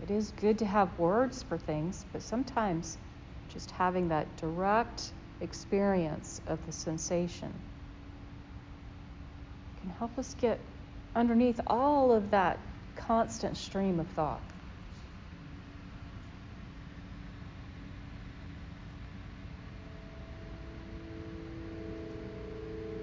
It 0.00 0.12
is 0.12 0.30
good 0.40 0.56
to 0.60 0.64
have 0.64 0.96
words 0.96 1.42
for 1.42 1.58
things, 1.58 2.06
but 2.12 2.22
sometimes 2.22 2.98
just 3.48 3.72
having 3.72 4.06
that 4.10 4.36
direct 4.36 5.12
experience 5.40 6.40
of 6.46 6.64
the 6.66 6.72
sensation 6.72 7.52
can 9.80 9.90
help 9.90 10.16
us 10.20 10.36
get 10.40 10.60
underneath 11.16 11.60
all 11.66 12.12
of 12.12 12.30
that 12.30 12.60
constant 13.08 13.56
stream 13.56 13.98
of 13.98 14.06
thought. 14.08 14.42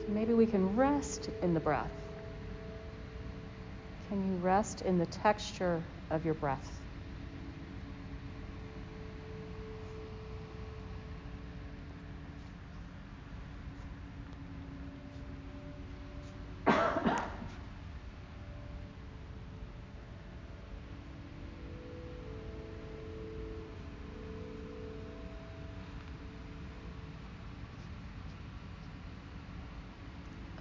So 0.06 0.14
maybe 0.14 0.36
we 0.36 0.46
can 0.46 0.76
rest 0.76 1.32
in 1.42 1.56
the 1.56 1.60
breath. 1.60 1.92
Can 4.10 4.24
you 4.32 4.36
rest 4.36 4.84
in 4.84 5.00
the 5.00 5.08
texture 5.08 5.82
of 6.12 6.24
your 6.24 6.36
breath? 6.36 6.72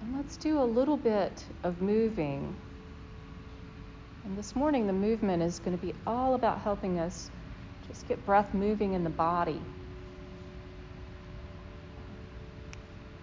And 0.04 0.13
let's 0.24 0.38
do 0.38 0.58
a 0.58 0.64
little 0.64 0.96
bit 0.96 1.44
of 1.64 1.82
moving. 1.82 2.56
And 4.24 4.38
this 4.38 4.56
morning, 4.56 4.86
the 4.86 4.92
movement 4.92 5.42
is 5.42 5.58
going 5.58 5.76
to 5.76 5.86
be 5.86 5.92
all 6.06 6.34
about 6.34 6.62
helping 6.62 6.98
us 6.98 7.30
just 7.86 8.08
get 8.08 8.24
breath 8.24 8.54
moving 8.54 8.94
in 8.94 9.04
the 9.04 9.10
body. 9.10 9.60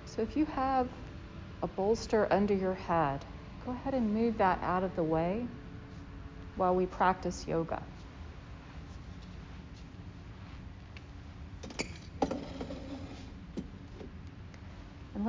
So 0.06 0.22
if 0.22 0.38
you 0.38 0.46
have 0.46 0.90
a 1.64 1.68
bolster 1.68 2.32
under 2.32 2.54
your 2.54 2.76
head, 2.76 3.26
go 3.66 3.72
ahead 3.72 3.96
and 3.96 4.14
move 4.14 4.38
that 4.38 4.60
out 4.62 4.84
of 4.84 4.96
the 4.96 5.04
way 5.04 5.48
while 6.56 6.76
we 6.76 6.86
practice 6.86 7.48
yoga. 7.48 7.82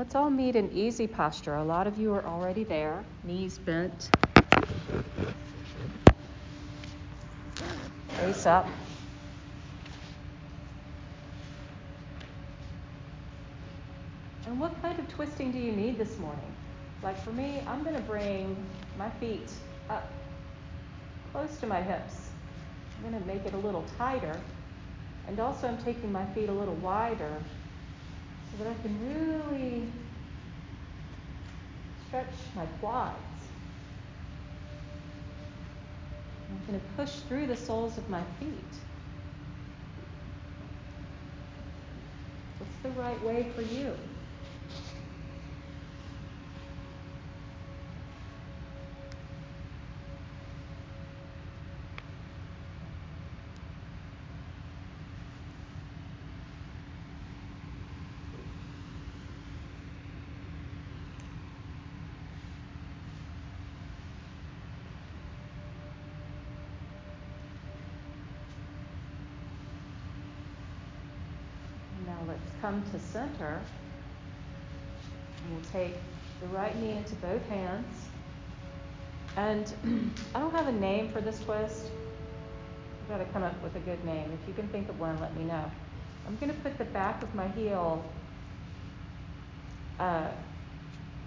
Let's 0.02 0.16
all 0.16 0.30
meet 0.30 0.56
in 0.56 0.68
easy 0.72 1.06
posture. 1.06 1.54
A 1.54 1.62
lot 1.62 1.86
of 1.86 1.96
you 1.96 2.12
are 2.12 2.26
already 2.26 2.64
there, 2.64 3.04
knees 3.22 3.56
bent, 3.56 4.10
face 8.08 8.44
up. 8.44 8.66
And 14.44 14.58
what 14.58 14.74
kind 14.82 14.98
of 14.98 15.08
twisting 15.08 15.52
do 15.52 15.58
you 15.58 15.70
need 15.70 15.98
this 15.98 16.18
morning? 16.18 16.52
Like 17.04 17.16
for 17.22 17.30
me, 17.30 17.62
I'm 17.68 17.84
going 17.84 17.94
to 17.94 18.02
bring 18.02 18.56
my 18.98 19.08
feet 19.20 19.52
up 19.88 20.10
close 21.30 21.58
to 21.58 21.66
my 21.68 21.80
hips. 21.80 22.30
I'm 22.96 23.08
going 23.08 23.22
to 23.22 23.28
make 23.28 23.46
it 23.46 23.54
a 23.54 23.58
little 23.58 23.84
tighter. 23.96 24.40
And 25.28 25.38
also, 25.38 25.68
I'm 25.68 25.78
taking 25.84 26.10
my 26.10 26.26
feet 26.34 26.48
a 26.48 26.52
little 26.52 26.74
wider 26.74 27.40
so 28.52 28.64
that 28.64 28.70
I 28.70 28.74
can 28.82 28.98
really 29.08 29.82
stretch 32.06 32.26
my 32.54 32.66
quads. 32.80 33.16
I'm 36.50 36.66
going 36.66 36.80
to 36.80 36.86
push 36.96 37.20
through 37.28 37.46
the 37.46 37.56
soles 37.56 37.96
of 37.96 38.08
my 38.10 38.22
feet. 38.38 38.52
What's 42.58 42.76
the 42.82 43.00
right 43.00 43.22
way 43.24 43.50
for 43.56 43.62
you? 43.62 43.94
Now 72.06 72.18
let's 72.26 72.40
come 72.60 72.81
to 72.92 72.98
center. 72.98 73.60
And 75.44 75.54
we'll 75.54 75.64
take 75.72 75.94
the 76.40 76.46
right 76.48 76.78
knee 76.80 76.92
into 76.92 77.14
both 77.16 77.44
hands. 77.48 77.86
And 79.36 79.72
I 80.34 80.40
don't 80.40 80.52
have 80.52 80.68
a 80.68 80.72
name 80.72 81.10
for 81.10 81.20
this 81.20 81.40
twist. 81.40 81.86
I've 83.02 83.18
got 83.18 83.18
to 83.18 83.32
come 83.32 83.42
up 83.42 83.60
with 83.62 83.74
a 83.76 83.80
good 83.80 84.04
name. 84.04 84.30
If 84.40 84.46
you 84.46 84.54
can 84.54 84.68
think 84.68 84.88
of 84.88 85.00
one, 85.00 85.18
let 85.20 85.36
me 85.36 85.44
know. 85.44 85.70
I'm 86.26 86.36
going 86.36 86.52
to 86.52 86.60
put 86.60 86.78
the 86.78 86.84
back 86.84 87.22
of 87.22 87.34
my 87.34 87.48
heel 87.48 88.04
uh, 89.98 90.28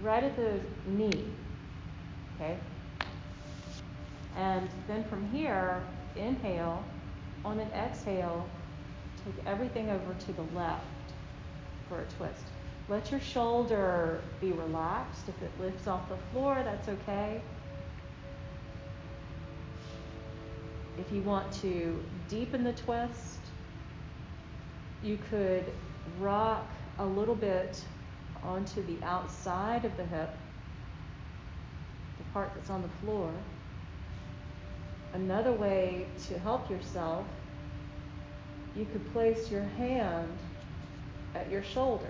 right 0.01 0.23
at 0.23 0.35
the 0.35 0.59
knee. 0.87 1.25
Okay? 2.35 2.57
And 4.37 4.69
then 4.87 5.03
from 5.05 5.29
here, 5.31 5.81
inhale. 6.15 6.83
On 7.43 7.59
an 7.59 7.69
exhale, 7.73 8.47
take 9.23 9.45
everything 9.45 9.89
over 9.89 10.13
to 10.13 10.33
the 10.33 10.41
left 10.57 10.83
for 11.87 12.01
a 12.01 12.05
twist. 12.17 12.43
Let 12.87 13.09
your 13.11 13.19
shoulder 13.19 14.21
be 14.39 14.51
relaxed. 14.51 15.23
If 15.27 15.41
it 15.41 15.51
lifts 15.59 15.87
off 15.87 16.07
the 16.09 16.17
floor, 16.31 16.61
that's 16.63 16.87
okay. 16.87 17.41
If 20.97 21.11
you 21.11 21.21
want 21.21 21.51
to 21.61 22.03
deepen 22.29 22.63
the 22.63 22.73
twist, 22.73 23.39
you 25.03 25.17
could 25.29 25.65
rock 26.19 26.65
a 26.99 27.05
little 27.05 27.35
bit 27.35 27.83
onto 28.43 28.85
the 28.85 29.03
outside 29.03 29.83
of 29.83 29.97
the 29.97 30.05
hip, 30.05 30.29
the 32.17 32.23
part 32.33 32.51
that's 32.55 32.69
on 32.69 32.81
the 32.81 33.05
floor. 33.05 33.31
Another 35.13 35.51
way 35.51 36.05
to 36.27 36.37
help 36.39 36.69
yourself, 36.69 37.25
you 38.75 38.85
could 38.85 39.11
place 39.11 39.49
your 39.49 39.63
hand 39.63 40.37
at 41.35 41.51
your 41.51 41.63
shoulder 41.63 42.09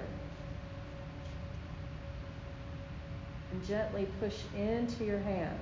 and 3.51 3.65
gently 3.65 4.07
push 4.19 4.35
into 4.55 5.03
your 5.03 5.19
hands. 5.19 5.59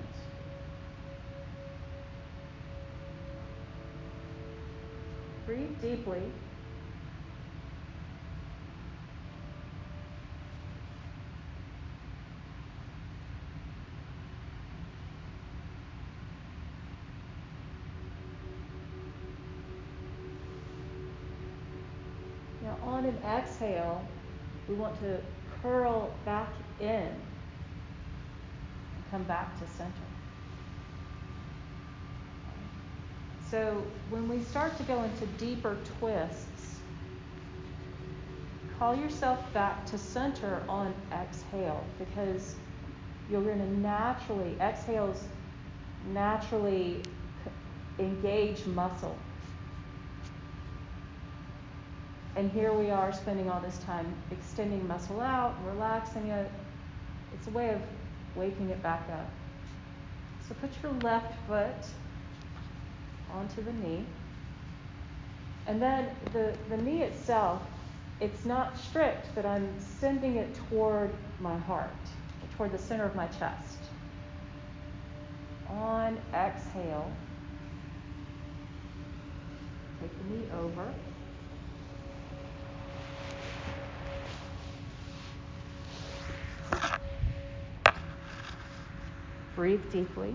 Breathe 5.45 5.81
deeply. 5.81 6.21
Now, 22.63 22.77
on 22.81 23.05
an 23.05 23.17
exhale, 23.63 24.01
we 24.67 24.75
want 24.75 24.99
to 25.01 25.19
curl 25.61 26.13
back 26.25 26.49
in 26.79 26.87
and 26.87 27.15
come 29.11 29.23
back 29.23 29.59
to 29.59 29.67
center. 29.77 29.91
So, 33.49 33.83
when 34.09 34.27
we 34.27 34.43
start 34.43 34.75
to 34.77 34.83
go 34.83 35.03
into 35.03 35.25
deeper 35.37 35.77
twists, 35.99 36.79
call 38.79 38.95
yourself 38.95 39.39
back 39.53 39.85
to 39.87 39.97
center 39.97 40.63
on 40.67 40.93
exhale 41.11 41.83
because 41.99 42.55
you're 43.29 43.43
going 43.43 43.59
to 43.59 43.79
naturally, 43.79 44.55
exhales 44.59 45.23
naturally 46.11 47.01
engage 47.99 48.65
muscle. 48.65 49.15
And 52.35 52.51
here 52.51 52.73
we 52.73 52.89
are 52.89 53.13
spending 53.13 53.49
all 53.49 53.59
this 53.59 53.77
time 53.79 54.11
extending 54.31 54.87
muscle 54.87 55.21
out, 55.21 55.55
relaxing 55.67 56.29
it. 56.29 56.49
It's 57.33 57.47
a 57.47 57.51
way 57.51 57.69
of 57.69 57.81
waking 58.35 58.69
it 58.69 58.81
back 58.81 59.07
up. 59.11 59.29
So 60.47 60.55
put 60.55 60.71
your 60.81 60.93
left 60.93 61.35
foot 61.47 61.75
onto 63.31 63.63
the 63.63 63.73
knee. 63.73 64.05
And 65.67 65.79
then 65.81 66.09
the, 66.33 66.55
the 66.69 66.77
knee 66.77 67.03
itself, 67.03 67.61
it's 68.19 68.45
not 68.45 68.77
strict, 68.79 69.27
but 69.35 69.45
I'm 69.45 69.69
sending 69.99 70.35
it 70.35 70.55
toward 70.69 71.11
my 71.39 71.57
heart, 71.57 71.89
toward 72.57 72.71
the 72.71 72.79
center 72.79 73.05
of 73.05 73.15
my 73.15 73.27
chest. 73.27 73.77
On 75.69 76.17
exhale, 76.33 77.11
take 80.01 80.11
the 80.17 80.35
knee 80.35 80.45
over. 80.59 80.93
Breathe 89.55 89.91
deeply. 89.91 90.33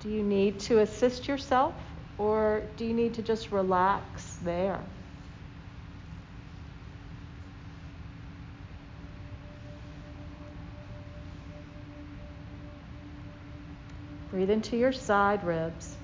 Do 0.00 0.08
you 0.08 0.22
need 0.22 0.58
to 0.60 0.80
assist 0.80 1.28
yourself 1.28 1.74
or 2.18 2.62
do 2.76 2.84
you 2.84 2.94
need 2.94 3.14
to 3.14 3.22
just 3.22 3.52
relax 3.52 4.36
there? 4.42 4.80
Breathe 14.30 14.50
into 14.50 14.76
your 14.76 14.92
side 14.92 15.44
ribs. 15.44 15.99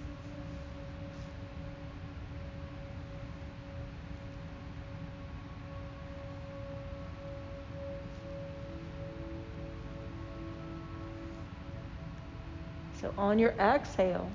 On 13.27 13.41
your 13.41 13.51
exhale, 13.59 14.31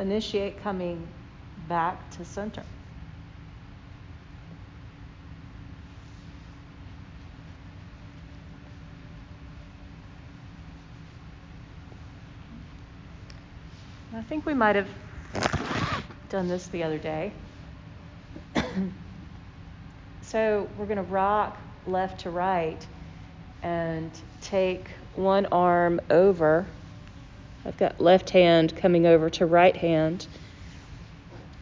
initiate 0.00 0.60
coming 0.60 1.06
back 1.68 2.10
to 2.10 2.24
center. 2.24 2.64
I 14.12 14.22
think 14.22 14.44
we 14.44 14.52
might 14.54 14.74
have 14.74 14.88
done 16.28 16.48
this 16.48 16.66
the 16.66 16.82
other 16.82 16.98
day. 16.98 17.30
so 20.22 20.68
we're 20.76 20.86
going 20.86 20.96
to 20.96 21.02
rock 21.04 21.56
left 21.86 22.22
to 22.22 22.30
right 22.30 22.84
and 23.62 24.10
take 24.40 24.88
one 25.14 25.46
arm 25.46 26.00
over 26.10 26.66
I've 27.68 27.76
got 27.76 28.00
left 28.00 28.30
hand 28.30 28.74
coming 28.74 29.04
over 29.04 29.28
to 29.28 29.44
right 29.44 29.76
hand. 29.76 30.26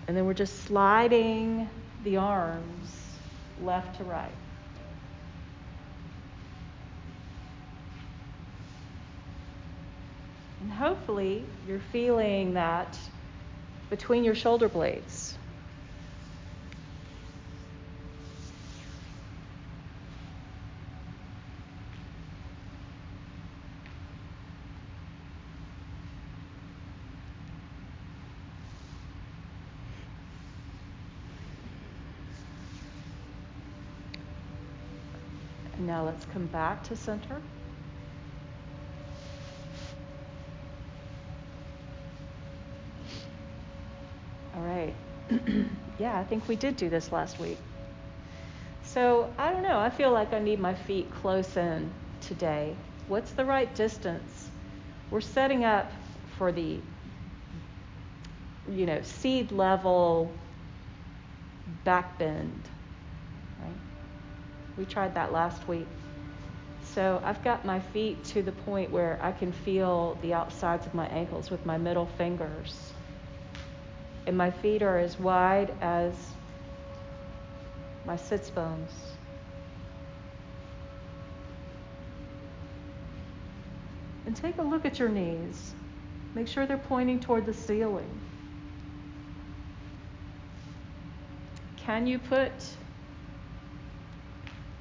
And 0.06 0.16
then 0.16 0.24
we're 0.24 0.34
just 0.34 0.62
sliding 0.62 1.68
the 2.04 2.16
arms 2.18 3.18
left 3.60 3.98
to 3.98 4.04
right. 4.04 4.30
And 10.60 10.70
hopefully 10.70 11.44
you're 11.68 11.80
feeling 11.90 12.54
that 12.54 12.96
between 13.90 14.22
your 14.22 14.36
shoulder 14.36 14.68
blades. 14.68 15.25
Let's 36.16 36.32
come 36.32 36.46
back 36.46 36.82
to 36.84 36.96
center. 36.96 37.42
All 44.54 44.62
right. 44.62 44.94
yeah, 45.98 46.18
I 46.18 46.24
think 46.24 46.48
we 46.48 46.56
did 46.56 46.78
do 46.78 46.88
this 46.88 47.12
last 47.12 47.38
week. 47.38 47.58
So 48.82 49.30
I 49.36 49.52
don't 49.52 49.62
know. 49.62 49.78
I 49.78 49.90
feel 49.90 50.10
like 50.10 50.32
I 50.32 50.38
need 50.38 50.58
my 50.58 50.72
feet 50.72 51.06
close 51.20 51.54
in 51.58 51.90
today. 52.22 52.74
What's 53.08 53.32
the 53.32 53.44
right 53.44 53.72
distance? 53.74 54.48
We're 55.10 55.20
setting 55.20 55.66
up 55.66 55.92
for 56.38 56.50
the, 56.50 56.78
you 58.70 58.86
know, 58.86 59.02
seed 59.02 59.52
level 59.52 60.32
back 61.84 62.18
bend 62.18 62.62
Right? 63.62 63.74
we 64.78 64.86
tried 64.86 65.14
that 65.16 65.30
last 65.30 65.68
week. 65.68 65.86
So 66.96 67.20
I've 67.22 67.44
got 67.44 67.66
my 67.66 67.78
feet 67.78 68.24
to 68.24 68.42
the 68.42 68.52
point 68.52 68.90
where 68.90 69.18
I 69.20 69.30
can 69.30 69.52
feel 69.52 70.16
the 70.22 70.32
outsides 70.32 70.86
of 70.86 70.94
my 70.94 71.06
ankles 71.08 71.50
with 71.50 71.66
my 71.66 71.76
middle 71.76 72.06
fingers. 72.06 72.90
And 74.26 74.34
my 74.34 74.50
feet 74.50 74.80
are 74.80 74.96
as 74.96 75.20
wide 75.20 75.74
as 75.82 76.14
my 78.06 78.16
sits 78.16 78.48
bones. 78.48 78.90
And 84.24 84.34
take 84.34 84.56
a 84.56 84.62
look 84.62 84.86
at 84.86 84.98
your 84.98 85.10
knees. 85.10 85.74
Make 86.34 86.48
sure 86.48 86.64
they're 86.64 86.78
pointing 86.78 87.20
toward 87.20 87.44
the 87.44 87.52
ceiling. 87.52 88.08
Can 91.76 92.06
you 92.06 92.18
put 92.18 92.52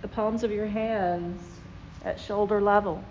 the 0.01 0.07
palms 0.07 0.45
of 0.45 0.51
your 0.51 0.67
hands 0.67 1.54
at 2.05 2.19
shoulder 2.19 2.61
level. 2.61 3.03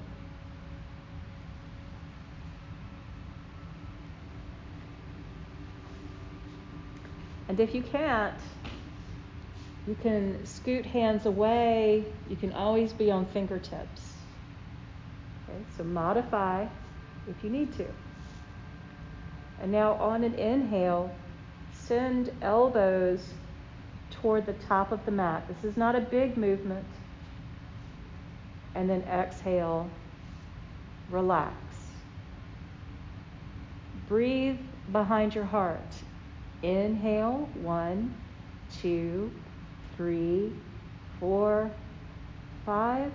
And 7.49 7.61
if 7.61 7.75
you 7.75 7.83
can't, 7.83 8.39
you 9.87 9.95
can 10.01 10.47
scoot 10.47 10.87
hands 10.87 11.27
away. 11.27 12.05
You 12.29 12.37
can 12.37 12.53
always 12.53 12.93
be 12.93 13.11
on 13.11 13.27
fingertips. 13.27 14.15
Okay, 15.49 15.59
so 15.77 15.85
modify 15.85 16.67
if 17.29 17.45
you 17.45 17.51
need 17.51 17.77
to. 17.77 17.87
And 19.61 19.71
now 19.71 19.93
on 19.95 20.25
an 20.25 20.35
inhale, 20.35 21.15
send 21.73 22.33
elbows 22.41 23.35
toward 24.11 24.47
the 24.47 24.55
top 24.55 24.91
of 24.91 25.05
the 25.05 25.11
mat. 25.11 25.47
This 25.49 25.71
is 25.71 25.77
not 25.77 25.95
a 25.95 26.01
big 26.01 26.37
movement. 26.37 26.87
And 28.75 28.89
then 28.91 29.03
exhale, 29.03 29.89
relax. 31.11 31.55
Breathe 34.09 34.59
behind 34.93 35.35
your 35.35 35.45
heart. 35.45 35.81
Inhale, 36.63 37.49
one, 37.55 38.15
two, 38.81 39.31
three, 39.97 40.53
four, 41.21 41.71
five. 42.67 43.13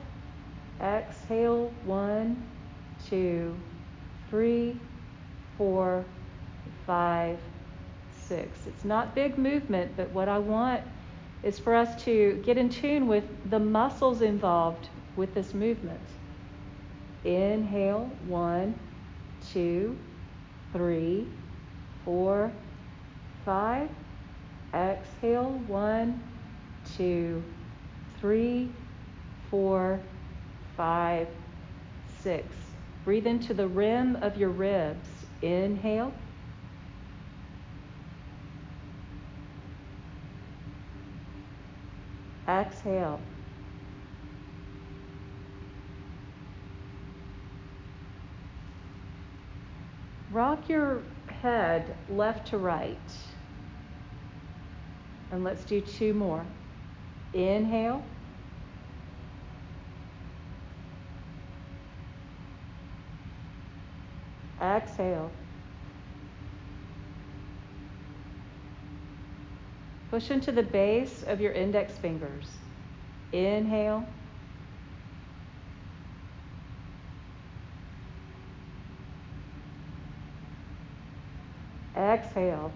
Exhale, 0.82 1.72
one, 1.86 2.41
two, 3.10 3.56
three, 4.30 4.80
four, 5.58 6.06
five, 6.88 7.38
six. 8.28 8.65
It's 8.65 8.86
not 8.86 9.13
big 9.13 9.38
movement, 9.38 9.91
but 9.98 10.10
what 10.12 10.30
I 10.30 10.39
want 10.39 10.82
is 11.43 11.60
for 11.60 11.76
us 11.76 12.02
to 12.04 12.41
get 12.45 12.58
in 12.58 12.69
tune 12.69 13.08
with 13.08 13.26
the 13.50 13.60
muscles 13.60 14.22
involved 14.22 14.89
with 15.15 15.34
this 15.34 15.54
movement. 15.54 16.00
Inhale, 17.24 18.10
one, 18.28 18.74
two, 19.52 19.98
three, 20.74 21.28
four, 22.06 22.52
five. 23.45 23.89
Exhale. 24.74 25.62
One, 25.67 26.22
two, 26.98 27.43
three, 28.19 28.69
four, 29.50 30.00
five, 30.78 31.28
six. 32.22 32.45
Breathe 33.04 33.28
into 33.28 33.54
the 33.54 33.67
rim 33.67 34.15
of 34.17 34.38
your 34.38 34.50
ribs. 34.50 35.10
Inhale. 35.41 36.13
Exhale. 42.48 43.19
Rock 50.31 50.69
your 50.69 51.01
head 51.41 51.95
left 52.09 52.47
to 52.49 52.57
right. 52.57 52.97
And 55.31 55.43
let's 55.43 55.63
do 55.63 55.81
two 55.81 56.13
more. 56.13 56.45
Inhale. 57.33 58.03
Exhale. 64.61 65.31
Push 70.09 70.31
into 70.31 70.51
the 70.51 70.63
base 70.63 71.23
of 71.27 71.39
your 71.39 71.53
index 71.53 71.93
fingers. 71.97 72.47
Inhale. 73.31 74.05
Exhale. 82.29 82.71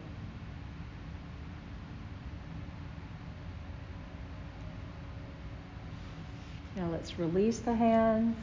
Now 6.75 6.87
let's 6.91 7.19
release 7.19 7.59
the 7.59 7.75
hands. 7.75 8.35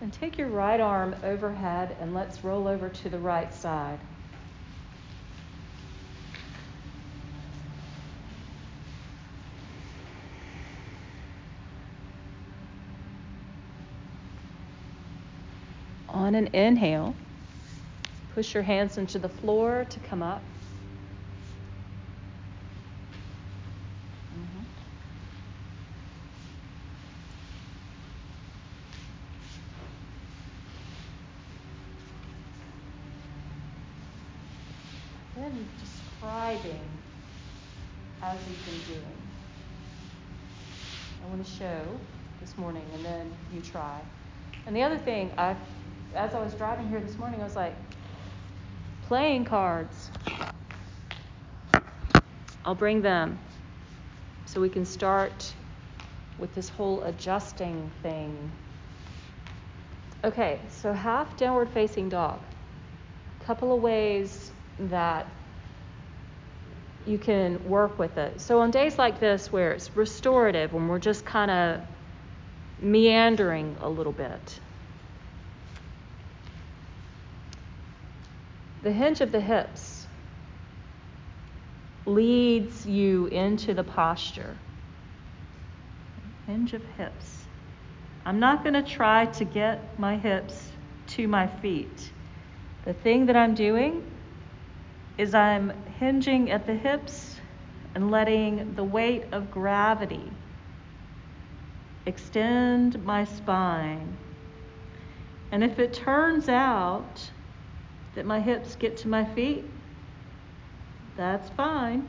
And 0.00 0.12
take 0.12 0.38
your 0.38 0.48
right 0.48 0.80
arm 0.80 1.16
overhead 1.24 1.96
and 2.00 2.14
let's 2.14 2.44
roll 2.44 2.68
over 2.68 2.88
to 2.88 3.08
the 3.08 3.18
right 3.18 3.52
side. 3.52 3.98
On 16.30 16.36
an 16.36 16.46
inhale, 16.54 17.16
push 18.34 18.54
your 18.54 18.62
hands 18.62 18.98
into 18.98 19.18
the 19.18 19.28
floor 19.28 19.84
to 19.90 19.98
come 19.98 20.22
up. 20.22 20.40
Mm-hmm. 24.32 24.62
Then 35.34 35.68
describing 35.80 36.78
as 38.22 38.38
you've 38.48 38.64
been 38.66 38.94
doing. 38.94 39.16
I 41.24 41.28
want 41.28 41.44
to 41.44 41.50
show 41.50 41.82
this 42.40 42.56
morning 42.56 42.86
and 42.94 43.04
then 43.04 43.32
you 43.52 43.60
try. 43.62 44.00
And 44.68 44.76
the 44.76 44.84
other 44.84 44.98
thing, 44.98 45.32
I, 45.36 45.56
as 46.14 46.34
I 46.34 46.42
was 46.42 46.54
driving 46.54 46.88
here 46.88 47.00
this 47.00 47.16
morning, 47.16 47.40
I 47.40 47.44
was 47.44 47.56
like, 47.56 47.74
playing 49.06 49.44
cards. 49.44 50.10
I'll 52.64 52.74
bring 52.74 53.02
them 53.02 53.38
so 54.46 54.60
we 54.60 54.68
can 54.68 54.84
start 54.84 55.54
with 56.38 56.54
this 56.54 56.68
whole 56.68 57.02
adjusting 57.02 57.90
thing. 58.02 58.50
Okay, 60.22 60.60
so 60.68 60.92
half 60.92 61.36
downward 61.36 61.70
facing 61.70 62.08
dog. 62.08 62.38
A 63.40 63.44
couple 63.44 63.74
of 63.74 63.82
ways 63.82 64.50
that 64.78 65.26
you 67.06 67.16
can 67.18 67.66
work 67.68 67.98
with 67.98 68.18
it. 68.18 68.40
So 68.40 68.60
on 68.60 68.70
days 68.70 68.98
like 68.98 69.18
this 69.20 69.50
where 69.50 69.72
it's 69.72 69.96
restorative, 69.96 70.72
when 70.72 70.88
we're 70.88 70.98
just 70.98 71.24
kind 71.24 71.50
of 71.50 71.80
meandering 72.80 73.76
a 73.80 73.88
little 73.88 74.12
bit, 74.12 74.60
the 78.82 78.92
hinge 78.92 79.20
of 79.20 79.32
the 79.32 79.40
hips 79.40 80.06
leads 82.06 82.86
you 82.86 83.26
into 83.26 83.74
the 83.74 83.84
posture. 83.84 84.56
Hinge 86.46 86.72
of 86.72 86.82
hips. 86.96 87.44
I'm 88.24 88.40
not 88.40 88.62
going 88.62 88.74
to 88.74 88.82
try 88.82 89.26
to 89.26 89.44
get 89.44 89.98
my 89.98 90.16
hips 90.16 90.72
to 91.08 91.28
my 91.28 91.46
feet. 91.46 92.10
The 92.84 92.94
thing 92.94 93.26
that 93.26 93.36
I'm 93.36 93.54
doing 93.54 94.02
is 95.18 95.34
I'm 95.34 95.72
hinging 95.98 96.50
at 96.50 96.66
the 96.66 96.74
hips 96.74 97.36
and 97.94 98.10
letting 98.10 98.74
the 98.74 98.84
weight 98.84 99.24
of 99.32 99.50
gravity 99.50 100.30
extend 102.06 103.04
my 103.04 103.24
spine. 103.24 104.16
And 105.52 105.62
if 105.62 105.78
it 105.78 105.92
turns 105.92 106.48
out 106.48 107.30
that 108.14 108.26
my 108.26 108.40
hips 108.40 108.76
get 108.76 108.96
to 108.98 109.08
my 109.08 109.24
feet, 109.24 109.64
that's 111.16 111.48
fine. 111.50 112.08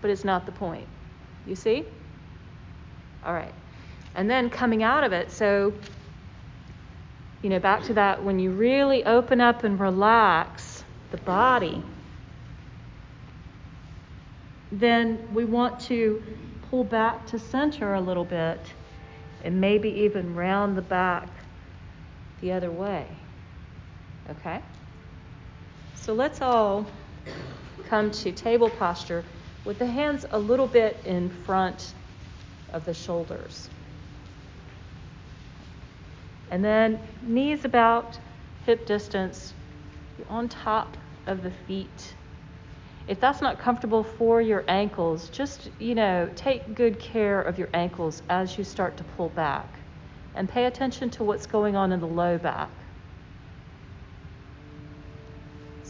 But 0.00 0.10
it's 0.10 0.24
not 0.24 0.46
the 0.46 0.52
point. 0.52 0.86
You 1.46 1.54
see? 1.54 1.84
All 3.24 3.32
right. 3.32 3.54
And 4.14 4.30
then 4.30 4.50
coming 4.50 4.82
out 4.82 5.04
of 5.04 5.12
it, 5.12 5.30
so, 5.30 5.72
you 7.42 7.50
know, 7.50 7.58
back 7.58 7.82
to 7.84 7.94
that 7.94 8.22
when 8.22 8.38
you 8.38 8.50
really 8.50 9.04
open 9.04 9.40
up 9.40 9.64
and 9.64 9.78
relax 9.78 10.84
the 11.10 11.16
body, 11.18 11.82
then 14.70 15.28
we 15.32 15.44
want 15.44 15.80
to 15.80 16.22
pull 16.70 16.84
back 16.84 17.26
to 17.26 17.38
center 17.38 17.94
a 17.94 18.00
little 18.00 18.24
bit 18.24 18.60
and 19.44 19.60
maybe 19.60 19.88
even 19.90 20.34
round 20.34 20.76
the 20.76 20.82
back 20.82 21.28
the 22.40 22.52
other 22.52 22.70
way. 22.70 23.06
Okay? 24.30 24.60
So 25.94 26.14
let's 26.14 26.40
all 26.40 26.86
come 27.88 28.10
to 28.10 28.32
table 28.32 28.70
posture 28.70 29.24
with 29.64 29.78
the 29.78 29.86
hands 29.86 30.26
a 30.30 30.38
little 30.38 30.66
bit 30.66 31.00
in 31.04 31.30
front 31.46 31.94
of 32.72 32.84
the 32.84 32.94
shoulders. 32.94 33.68
And 36.50 36.64
then 36.64 36.98
knees 37.22 37.64
about 37.64 38.18
hip 38.66 38.86
distance 38.86 39.54
on 40.28 40.48
top 40.48 40.96
of 41.26 41.42
the 41.42 41.50
feet. 41.50 42.14
If 43.06 43.20
that's 43.20 43.42
not 43.42 43.58
comfortable 43.58 44.02
for 44.02 44.40
your 44.40 44.64
ankles, 44.68 45.28
just, 45.28 45.70
you 45.78 45.94
know, 45.94 46.28
take 46.36 46.74
good 46.74 46.98
care 46.98 47.40
of 47.42 47.58
your 47.58 47.68
ankles 47.74 48.22
as 48.28 48.56
you 48.56 48.64
start 48.64 48.96
to 48.98 49.04
pull 49.16 49.28
back 49.30 49.66
and 50.34 50.48
pay 50.48 50.64
attention 50.64 51.10
to 51.10 51.24
what's 51.24 51.46
going 51.46 51.76
on 51.76 51.92
in 51.92 52.00
the 52.00 52.06
low 52.06 52.38
back. 52.38 52.70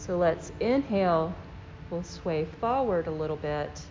So 0.05 0.17
let's 0.17 0.51
inhale, 0.59 1.33
we'll 1.89 2.03
sway 2.03 2.45
forward 2.59 3.07
a 3.07 3.11
little 3.11 3.37
bit, 3.37 3.81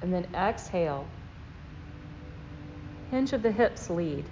and 0.00 0.12
then 0.12 0.26
exhale. 0.34 1.06
Hinge 3.10 3.32
of 3.32 3.42
the 3.42 3.52
hips 3.52 3.90
lead. 3.90 4.24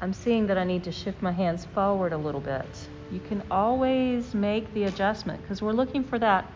I'm 0.00 0.12
seeing 0.12 0.46
that 0.46 0.58
I 0.58 0.64
need 0.64 0.84
to 0.84 0.92
shift 0.92 1.20
my 1.22 1.32
hands 1.32 1.64
forward 1.66 2.12
a 2.12 2.18
little 2.18 2.40
bit 2.40 2.88
you 3.12 3.20
can 3.20 3.42
always 3.50 4.34
make 4.34 4.72
the 4.72 4.84
adjustment 4.84 5.42
because 5.42 5.60
we're 5.60 5.72
looking 5.72 6.02
for 6.02 6.18
that 6.18 6.50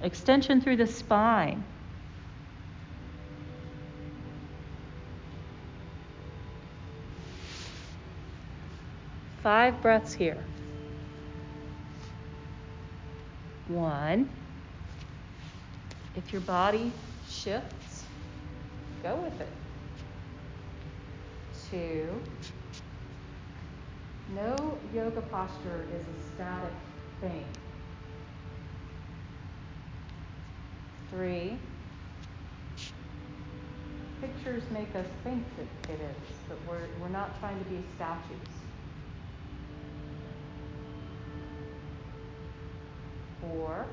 extension 0.00 0.62
through 0.62 0.76
the 0.76 0.86
spine. 0.86 1.62
Five 9.42 9.82
breaths 9.82 10.14
here. 10.14 10.42
One. 13.68 14.28
If 16.16 16.32
your 16.32 16.42
body 16.42 16.92
shifts, 17.28 18.04
go 19.02 19.16
with 19.16 19.40
it. 19.40 19.48
Two. 21.70 22.08
No 24.34 24.78
yoga 24.94 25.22
posture 25.22 25.86
is 25.94 26.02
a 26.02 26.34
static 26.34 26.72
thing. 27.20 27.44
Three. 31.10 31.58
pictures 34.24 34.62
make 34.70 34.94
us 34.94 35.06
think 35.22 35.44
that 35.56 35.92
it 35.92 36.00
is, 36.00 36.36
but 36.48 36.56
we're, 36.68 36.86
we're 37.00 37.08
not 37.08 37.38
trying 37.40 37.58
to 37.58 37.64
be 37.70 37.82
statues. 37.96 38.63
Four. 43.52 43.86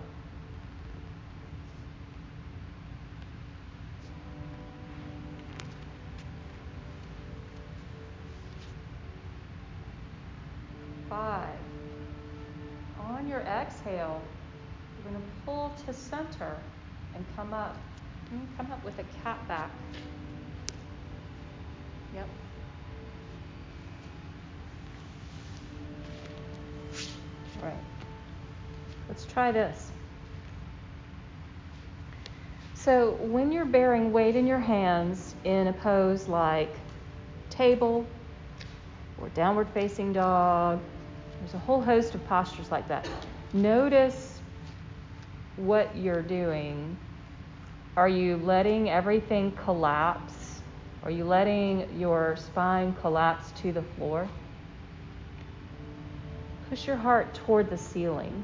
Five. 11.09 11.49
On 12.99 13.27
your 13.27 13.41
exhale, 13.41 14.21
you're 14.95 15.11
going 15.11 15.21
to 15.21 15.29
pull 15.45 15.73
to 15.85 15.93
center 15.93 16.55
and 17.15 17.25
come 17.35 17.53
up. 17.53 17.75
Mm, 18.33 18.45
come 18.55 18.71
up 18.71 18.83
with 18.85 18.97
a 18.99 19.05
cat 19.23 19.45
back. 19.47 19.71
Yep. 22.13 22.27
All 27.61 27.67
right. 27.67 27.90
Try 29.31 29.53
this. 29.53 29.91
So, 32.73 33.11
when 33.21 33.51
you're 33.51 33.63
bearing 33.63 34.11
weight 34.11 34.35
in 34.35 34.45
your 34.45 34.59
hands 34.59 35.35
in 35.45 35.67
a 35.67 35.73
pose 35.73 36.27
like 36.27 36.75
table 37.49 38.05
or 39.21 39.29
downward 39.29 39.69
facing 39.69 40.11
dog, 40.11 40.81
there's 41.39 41.53
a 41.53 41.59
whole 41.59 41.81
host 41.81 42.13
of 42.13 42.27
postures 42.27 42.71
like 42.71 42.87
that. 42.89 43.07
Notice 43.53 44.41
what 45.55 45.95
you're 45.95 46.23
doing. 46.23 46.97
Are 47.95 48.09
you 48.09 48.35
letting 48.37 48.89
everything 48.89 49.51
collapse? 49.51 50.61
Are 51.03 51.11
you 51.11 51.23
letting 51.23 51.99
your 51.99 52.35
spine 52.35 52.93
collapse 52.99 53.51
to 53.61 53.71
the 53.71 53.81
floor? 53.81 54.27
Push 56.69 56.85
your 56.85 56.97
heart 56.97 57.33
toward 57.33 57.69
the 57.69 57.77
ceiling. 57.77 58.43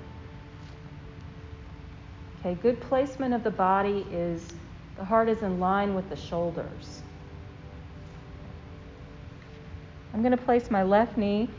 Okay, 2.39 2.55
good 2.61 2.79
placement 2.81 3.33
of 3.33 3.43
the 3.43 3.51
body 3.51 4.05
is 4.11 4.47
the 4.97 5.05
heart 5.05 5.29
is 5.29 5.41
in 5.41 5.59
line 5.59 5.95
with 5.95 6.09
the 6.09 6.15
shoulders. 6.15 7.01
I'm 10.13 10.21
going 10.21 10.35
to 10.35 10.43
place 10.43 10.71
my 10.71 10.83
left 10.83 11.17
knee 11.17 11.49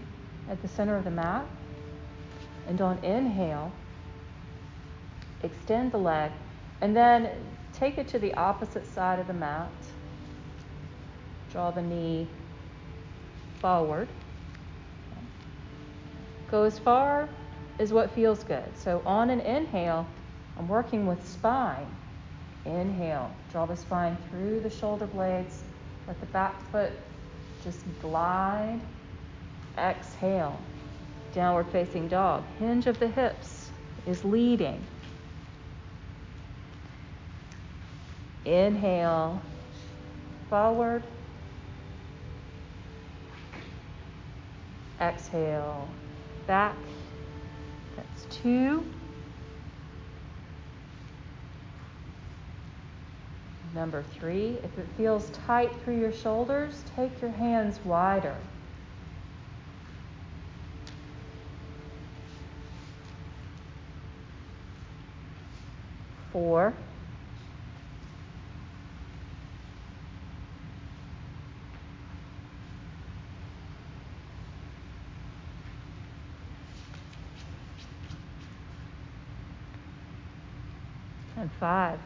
at 0.51 0.61
the 0.63 0.69
center 0.69 0.97
of 0.97 1.05
the 1.05 1.11
mat. 1.11 1.47
And 2.67 2.81
on 2.81 2.99
inhale, 3.03 3.73
extend 5.43 5.93
the 5.93 5.99
leg, 5.99 6.31
and 6.81 6.95
then 6.95 7.31
take 7.73 7.97
it 7.97 8.09
to 8.09 8.19
the 8.19 8.35
opposite 8.35 8.87
side 8.93 9.19
of 9.19 9.27
the 9.27 9.33
mat. 9.33 9.71
Draw 11.51 11.71
the 11.71 11.83
knee 11.83 12.29
forward. 13.61 14.09
Go 16.51 16.65
as 16.65 16.79
far 16.79 17.29
as 17.79 17.93
what 17.93 18.11
feels 18.11 18.45
good. 18.45 18.77
So 18.77 19.03
on 19.07 19.31
an 19.31 19.41
inhale, 19.41 20.07
I'm 20.59 20.69
working 20.69 21.07
with 21.07 21.27
spine. 21.27 21.87
Inhale, 22.65 23.31
draw 23.53 23.65
the 23.65 23.77
spine 23.77 24.17
through 24.29 24.61
the 24.61 24.71
shoulder 24.71 25.07
blades. 25.07 25.63
Let 26.07 26.19
the 26.21 26.27
back 26.27 26.61
foot 26.71 26.93
just 27.63 27.81
glide. 28.03 28.81
Exhale, 29.79 30.59
downward 31.33 31.69
facing 31.71 32.09
dog. 32.09 32.43
Hinge 32.59 32.87
of 32.87 32.99
the 32.99 33.09
hips 33.09 33.71
is 34.07 34.25
leading. 34.25 34.83
Inhale, 38.45 39.41
forward. 40.51 41.03
Exhale, 45.01 45.87
back. 46.47 46.75
That's 47.95 48.37
two. 48.43 48.85
Number 53.75 54.03
three, 54.19 54.59
if 54.65 54.79
it 54.79 54.87
feels 54.97 55.31
tight 55.31 55.71
through 55.85 56.01
your 56.01 56.13
shoulders, 56.13 56.83
take 56.97 57.21
your 57.21 57.31
hands 57.31 57.79
wider. 57.85 58.35
Four. 66.33 66.75
And 81.37 81.51
five. 81.61 82.01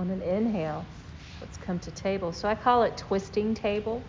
on 0.00 0.08
an 0.08 0.22
inhale, 0.22 0.86
let's 1.42 1.49
come 1.60 1.78
to 1.80 1.90
table. 1.90 2.32
So 2.32 2.48
I 2.48 2.54
call 2.54 2.82
it 2.82 2.96
twisting 2.96 3.54
table. 3.54 4.02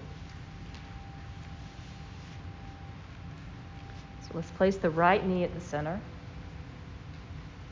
So 4.24 4.30
let's 4.34 4.52
place 4.52 4.78
the 4.78 4.90
right 4.90 5.26
knee 5.26 5.44
at 5.44 5.54
the 5.54 5.62
center. 5.62 6.00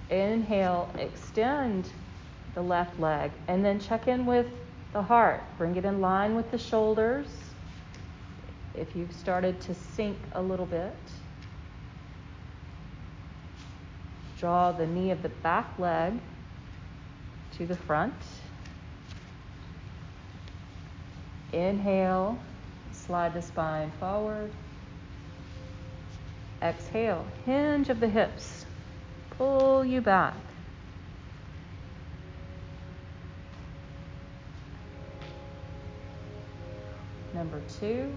Inhale, 0.10 0.90
extend 0.98 1.90
the 2.56 2.62
left 2.62 3.00
leg, 3.00 3.32
and 3.48 3.64
then 3.64 3.80
check 3.80 4.08
in 4.08 4.26
with 4.26 4.48
the 4.92 5.02
heart. 5.02 5.42
Bring 5.58 5.76
it 5.76 5.86
in 5.86 6.02
line 6.02 6.36
with 6.36 6.50
the 6.52 6.58
shoulders. 6.58 7.28
If 8.74 8.96
you've 8.96 9.14
started 9.14 9.60
to 9.62 9.76
sink 9.76 10.18
a 10.34 10.42
little 10.42 10.66
bit, 10.66 10.96
draw 14.40 14.72
the 14.72 14.88
knee 14.88 15.12
of 15.12 15.22
the 15.22 15.30
back 15.30 15.68
leg 15.78 16.14
to 17.58 17.66
the 17.66 17.76
front. 17.76 18.14
Inhale, 21.54 22.38
slide 22.92 23.34
the 23.34 23.42
spine 23.42 23.92
forward. 24.00 24.52
Exhale, 26.62 27.26
hinge 27.46 27.90
of 27.90 28.00
the 28.00 28.08
hips, 28.08 28.66
pull 29.38 29.84
you 29.84 30.02
back. 30.02 30.36
Number 37.34 37.62
two, 37.80 38.12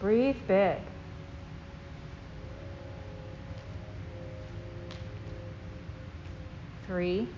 breathe 0.00 0.36
big. 0.46 0.78
three, 6.88 7.28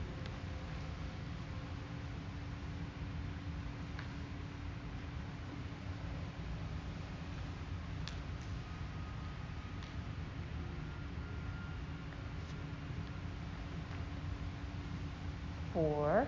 four, 15.74 16.26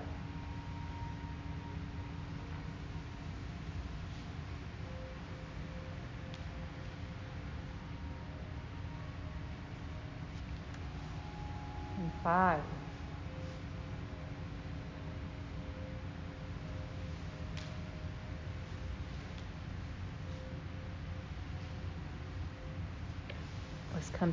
and 12.00 12.10
five. 12.24 12.60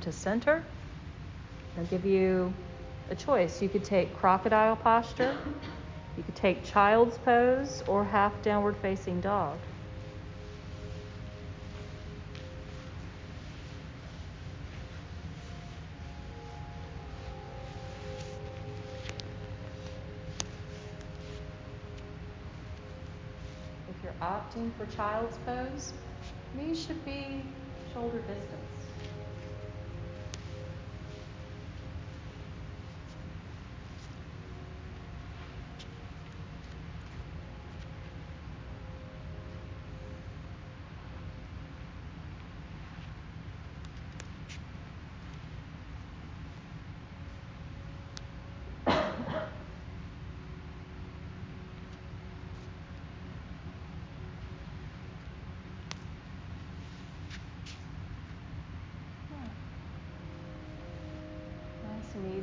To 0.01 0.11
center. 0.11 0.63
I'll 1.77 1.85
give 1.85 2.05
you 2.05 2.53
a 3.09 3.15
choice. 3.15 3.61
You 3.61 3.69
could 3.69 3.83
take 3.83 4.15
crocodile 4.17 4.75
posture, 4.75 5.35
you 6.17 6.23
could 6.23 6.35
take 6.35 6.63
child's 6.63 7.17
pose, 7.19 7.83
or 7.87 8.03
half 8.03 8.41
downward 8.43 8.75
facing 8.81 9.21
dog. 9.21 9.57
If 23.87 24.03
you're 24.03 24.13
opting 24.21 24.71
for 24.77 24.85
child's 24.95 25.37
pose, 25.45 25.93
knees 26.55 26.83
should 26.85 27.03
be 27.05 27.43
shoulder 27.93 28.19
distance. 28.19 28.68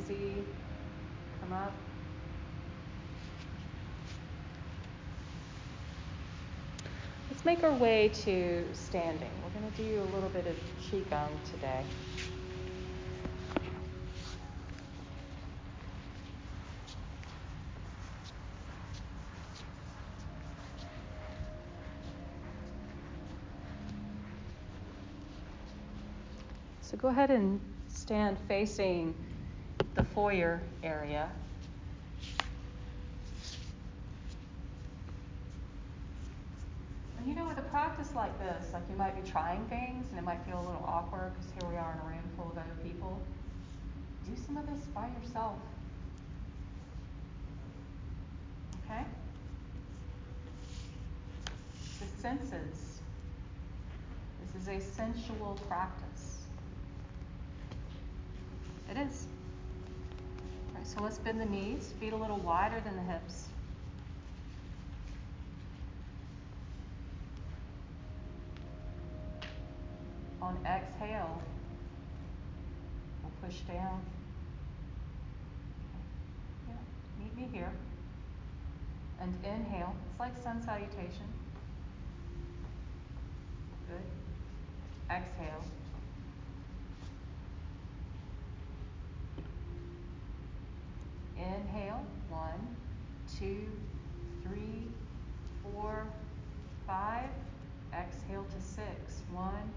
Come 0.07 1.51
up. 1.51 1.73
Let's 7.29 7.43
make 7.43 7.61
our 7.61 7.73
way 7.73 8.09
to 8.23 8.63
standing. 8.71 9.29
We're 9.43 9.59
going 9.59 9.69
to 9.69 9.77
do 9.77 10.01
a 10.01 10.09
little 10.15 10.29
bit 10.29 10.47
of 10.47 10.55
Qigong 10.81 11.29
today. 11.51 11.83
So 26.79 26.95
go 26.95 27.09
ahead 27.09 27.29
and 27.29 27.59
stand 27.89 28.37
facing 28.47 29.13
foyer 30.17 30.59
area. 30.81 31.29
And 37.19 37.27
you 37.27 37.35
know, 37.35 37.45
with 37.45 37.59
a 37.59 37.69
practice 37.69 38.09
like 38.15 38.35
this, 38.39 38.73
like 38.73 38.81
you 38.89 38.95
might 38.95 39.23
be 39.23 39.29
trying 39.29 39.63
things 39.65 40.07
and 40.09 40.17
it 40.17 40.23
might 40.23 40.43
feel 40.43 40.57
a 40.57 40.65
little 40.65 40.83
awkward 40.87 41.33
because 41.35 41.51
here 41.51 41.69
we 41.69 41.77
are 41.77 41.93
in 41.93 41.99
a 41.99 42.09
room 42.09 42.23
full 42.35 42.47
of 42.47 42.57
other 42.57 42.83
people. 42.83 43.21
Do 44.25 44.41
some 44.43 44.57
of 44.57 44.65
this 44.65 44.83
by 44.87 45.07
yourself. 45.21 45.53
Okay? 48.89 49.03
The 51.99 52.21
senses. 52.23 53.01
This 54.41 54.63
is 54.63 54.67
a 54.67 54.93
sensual 54.95 55.59
practice. 55.67 56.37
It 58.89 58.97
is. 58.97 59.27
So 60.87 61.03
let's 61.03 61.17
bend 61.17 61.41
the 61.41 61.45
knees, 61.45 61.93
feet 61.99 62.13
a 62.13 62.15
little 62.15 62.37
wider 62.37 62.79
than 62.79 62.95
the 62.95 63.01
hips. 63.01 63.49
On 70.41 70.57
exhale, 70.65 71.41
we'll 73.21 73.49
push 73.49 73.59
down. 73.61 74.01
Yeah, 76.69 76.75
meet 77.21 77.35
me 77.35 77.49
here. 77.51 77.71
And 79.19 79.35
inhale, 79.43 79.93
it's 80.09 80.19
like 80.21 80.41
sun 80.41 80.63
salutation. 80.63 81.27
Good. 83.89 85.13
Exhale. 85.13 85.65
Inhale, 91.47 92.05
one, 92.29 92.75
two, 93.39 93.69
three, 94.43 94.83
four, 95.63 96.05
five. 96.85 97.29
Exhale 97.93 98.43
to 98.43 98.61
six. 98.61 99.21
One, 99.31 99.71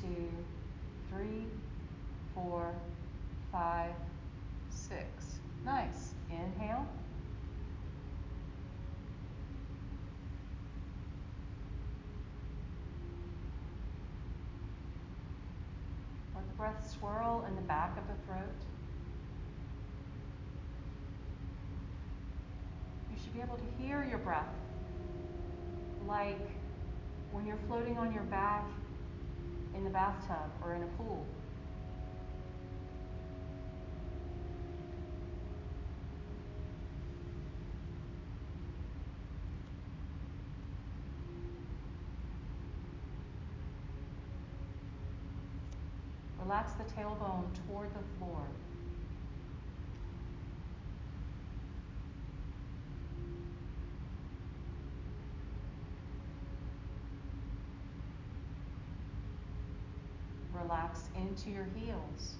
two, 0.00 0.28
three, 1.10 1.44
four, 2.34 2.72
five, 3.50 3.92
six. 4.70 5.40
Nice. 5.64 6.14
Inhale. 6.30 6.86
Let 16.34 16.46
the 16.46 16.54
breath 16.54 16.96
swirl 16.98 17.44
in 17.48 17.56
the 17.56 17.62
back 17.62 17.98
of 17.98 18.04
the 18.06 18.14
throat. 18.26 18.48
Should 23.22 23.34
be 23.34 23.40
able 23.40 23.56
to 23.56 23.82
hear 23.82 24.04
your 24.08 24.18
breath. 24.18 24.48
Like 26.06 26.50
when 27.30 27.46
you're 27.46 27.58
floating 27.68 27.96
on 27.96 28.12
your 28.12 28.24
back 28.24 28.66
in 29.74 29.84
the 29.84 29.90
bathtub 29.90 30.50
or 30.62 30.74
in 30.74 30.82
a 30.82 30.86
pool. 30.98 31.24
Relax 46.42 46.72
the 46.72 46.84
tailbone 46.84 47.46
toward 47.66 47.88
the 47.94 48.18
floor. 48.18 48.42
Into 61.32 61.48
your 61.50 61.66
heels. 61.74 62.34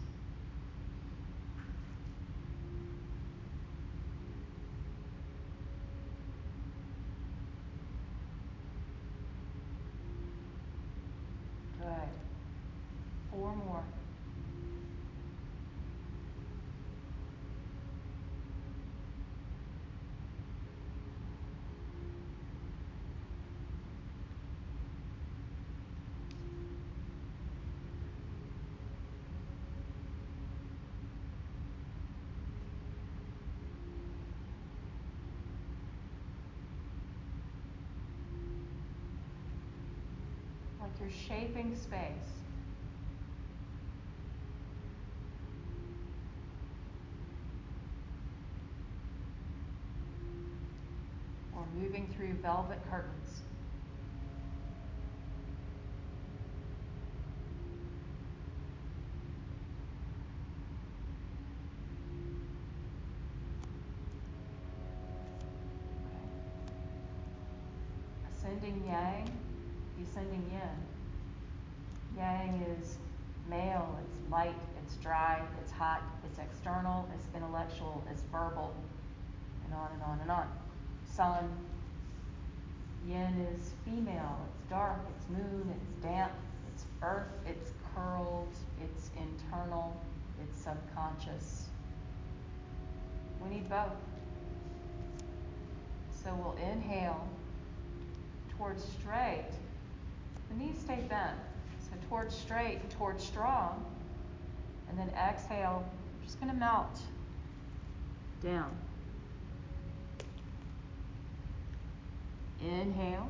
Good. 11.80 11.88
Four 13.30 13.56
more. 13.56 13.84
Like 40.82 40.90
you're 41.00 41.10
shaping 41.10 41.76
space. 41.76 42.00
Or 51.54 51.64
moving 51.80 52.12
through 52.16 52.34
velvet 52.42 52.80
curtains. 52.90 53.42
ascending 68.42 68.82
yang 68.90 69.30
descending 70.22 70.50
yin. 70.50 72.16
Yang 72.16 72.66
is 72.78 72.96
male, 73.48 73.98
it's 74.04 74.30
light, 74.30 74.54
it's 74.82 74.96
dry, 74.96 75.40
it's 75.60 75.72
hot, 75.72 76.02
it's 76.24 76.38
external, 76.38 77.08
it's 77.14 77.26
intellectual, 77.34 78.02
it's 78.10 78.22
verbal, 78.30 78.74
and 79.64 79.74
on 79.74 79.88
and 79.94 80.02
on 80.02 80.18
and 80.20 80.30
on. 80.30 80.48
Sun, 81.04 81.50
yin 83.06 83.46
is 83.54 83.72
female, 83.84 84.38
it's 84.48 84.70
dark, 84.70 85.00
it's 85.16 85.28
moon, 85.30 85.74
it's 85.74 86.04
damp, 86.04 86.32
it's 86.72 86.84
earth, 87.02 87.28
it's 87.46 87.72
curled, 87.94 88.54
it's 88.82 89.10
internal, 89.16 89.96
it's 90.42 90.58
subconscious. 90.58 91.68
We 93.42 93.56
need 93.56 93.68
both. 93.68 93.88
So 96.22 96.32
we'll 96.34 96.56
inhale 96.70 97.26
towards 98.56 98.84
straight. 98.84 99.48
The 100.52 100.64
knees 100.64 100.78
stay 100.78 101.00
bent. 101.08 101.38
So 101.80 101.96
towards 102.08 102.34
straight 102.34 102.78
and 102.80 102.90
towards 102.90 103.24
strong. 103.24 103.84
And 104.88 104.98
then 104.98 105.10
exhale, 105.10 105.84
just 106.24 106.38
going 106.40 106.52
to 106.52 106.58
melt 106.58 106.98
down. 108.42 108.70
Inhale. 112.60 113.28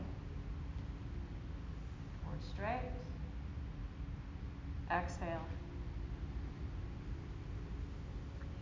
Towards 2.25 2.49
straight. 2.49 2.91
Exhale. 4.91 5.47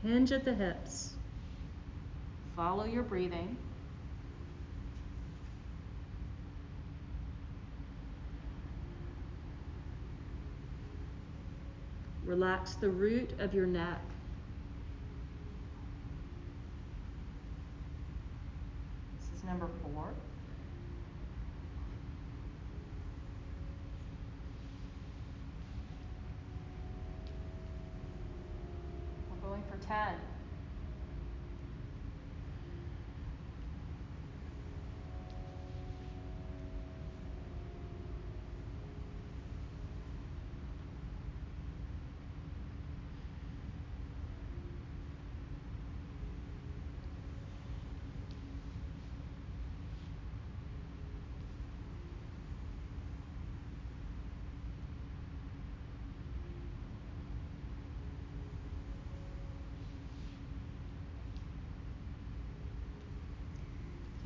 Hinge 0.03 0.33
at 0.33 0.45
the 0.45 0.55
hips. 0.55 1.15
Follow 2.57 2.85
your 2.85 3.03
breathing. 3.03 3.57
Relax 12.31 12.74
the 12.74 12.89
root 12.89 13.33
of 13.41 13.53
your 13.53 13.66
neck. 13.66 13.99
This 19.18 19.41
is 19.41 19.45
number 19.45 19.66
four. 19.83 20.14
We're 29.28 29.49
going 29.49 29.64
for 29.68 29.85
10. 29.85 30.14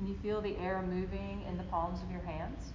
Can 0.05 0.13
you 0.13 0.19
feel 0.19 0.43
the 0.43 0.55
air 0.59 0.83
moving 0.87 1.43
in 1.49 1.57
the 1.57 1.63
palms 1.63 2.03
of 2.03 2.11
your 2.11 2.21
hands? 2.21 2.75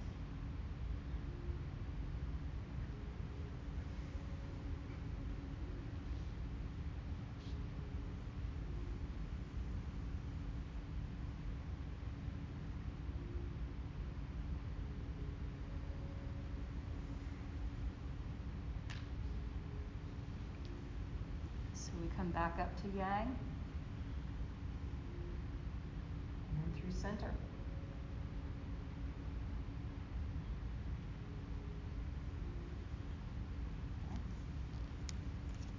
So 21.74 21.92
we 22.02 22.08
come 22.16 22.30
back 22.30 22.58
up 22.58 22.74
to 22.82 22.98
yang. 22.98 23.36
through 26.80 26.89
center. 27.00 27.30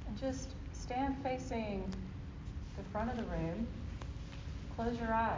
And 0.08 0.20
just 0.20 0.50
stand 0.74 1.16
facing 1.24 1.84
the 2.78 2.84
front 2.92 3.12
of 3.12 3.18
the 3.18 3.24
room. 3.24 3.68
Close 4.76 4.98
your 5.00 5.14
eyes. 5.14 5.38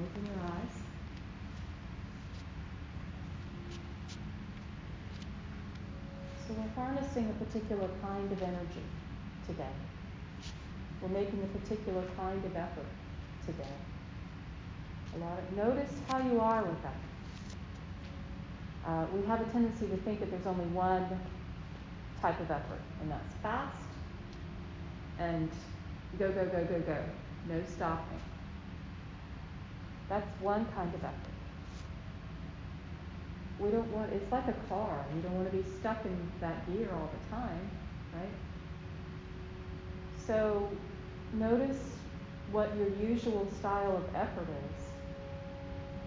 Open 0.00 0.24
your 0.24 0.44
eyes. 0.44 0.76
So 6.46 6.54
we're 6.54 6.68
harnessing 6.74 7.28
a 7.28 7.39
particular 7.50 7.88
kind 8.02 8.30
of 8.30 8.42
energy 8.42 8.84
today. 9.46 9.74
We're 11.02 11.08
making 11.08 11.42
a 11.42 11.58
particular 11.58 12.02
kind 12.16 12.44
of 12.44 12.56
effort 12.56 12.86
today. 13.44 13.76
A 15.16 15.18
lot 15.18 15.38
of, 15.38 15.56
notice 15.56 15.92
how 16.08 16.18
you 16.18 16.38
are 16.40 16.62
with 16.62 16.82
that. 16.82 16.94
Uh, 18.86 19.06
we 19.14 19.26
have 19.26 19.40
a 19.40 19.44
tendency 19.50 19.88
to 19.88 19.96
think 19.98 20.20
that 20.20 20.30
there's 20.30 20.46
only 20.46 20.66
one 20.66 21.04
type 22.20 22.38
of 22.38 22.50
effort, 22.50 22.80
and 23.00 23.10
that's 23.10 23.34
fast 23.42 23.76
and 25.18 25.50
go, 26.18 26.30
go, 26.30 26.44
go, 26.46 26.64
go, 26.64 26.80
go. 26.80 26.96
No 27.48 27.60
stopping. 27.66 28.20
That's 30.08 30.26
one 30.40 30.66
kind 30.74 30.94
of 30.94 31.02
effort. 31.02 31.39
We 33.60 33.70
don't 33.70 33.92
want, 33.92 34.12
it's 34.12 34.32
like 34.32 34.48
a 34.48 34.56
car. 34.68 35.04
You 35.14 35.20
don't 35.22 35.36
want 35.36 35.50
to 35.50 35.56
be 35.56 35.64
stuck 35.78 36.04
in 36.04 36.16
that 36.40 36.66
gear 36.66 36.88
all 36.92 37.10
the 37.12 37.36
time, 37.36 37.70
right? 38.14 38.32
So 40.26 40.70
notice 41.34 41.78
what 42.52 42.74
your 42.76 42.88
usual 42.88 43.46
style 43.58 43.96
of 43.96 44.14
effort 44.14 44.46
is. 44.48 44.82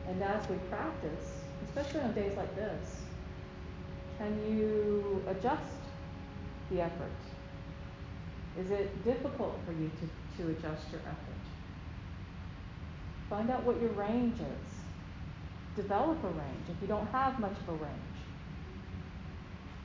And 0.08 0.22
as 0.24 0.50
we 0.50 0.58
practice, 0.70 1.44
especially 1.68 2.02
on 2.02 2.14
days 2.14 2.36
like 2.36 2.54
this, 2.56 3.02
can 4.18 4.34
you 4.50 5.24
adjust 5.28 5.62
the 6.70 6.82
effort? 6.82 7.12
Is 8.60 8.72
it 8.72 9.04
difficult 9.04 9.58
for 9.66 9.72
you 9.72 9.90
to, 10.00 10.44
to 10.44 10.50
adjust 10.50 10.92
your 10.92 11.02
effort? 11.02 11.44
Find 13.30 13.50
out 13.50 13.64
what 13.64 13.82
your 13.82 13.92
range 13.92 14.40
is. 14.40 14.73
Develop 15.76 16.24
a 16.24 16.28
range 16.28 16.66
if 16.70 16.82
you 16.82 16.88
don't 16.88 17.08
have 17.08 17.40
much 17.40 17.52
of 17.52 17.70
a 17.70 17.72
range. 17.74 18.18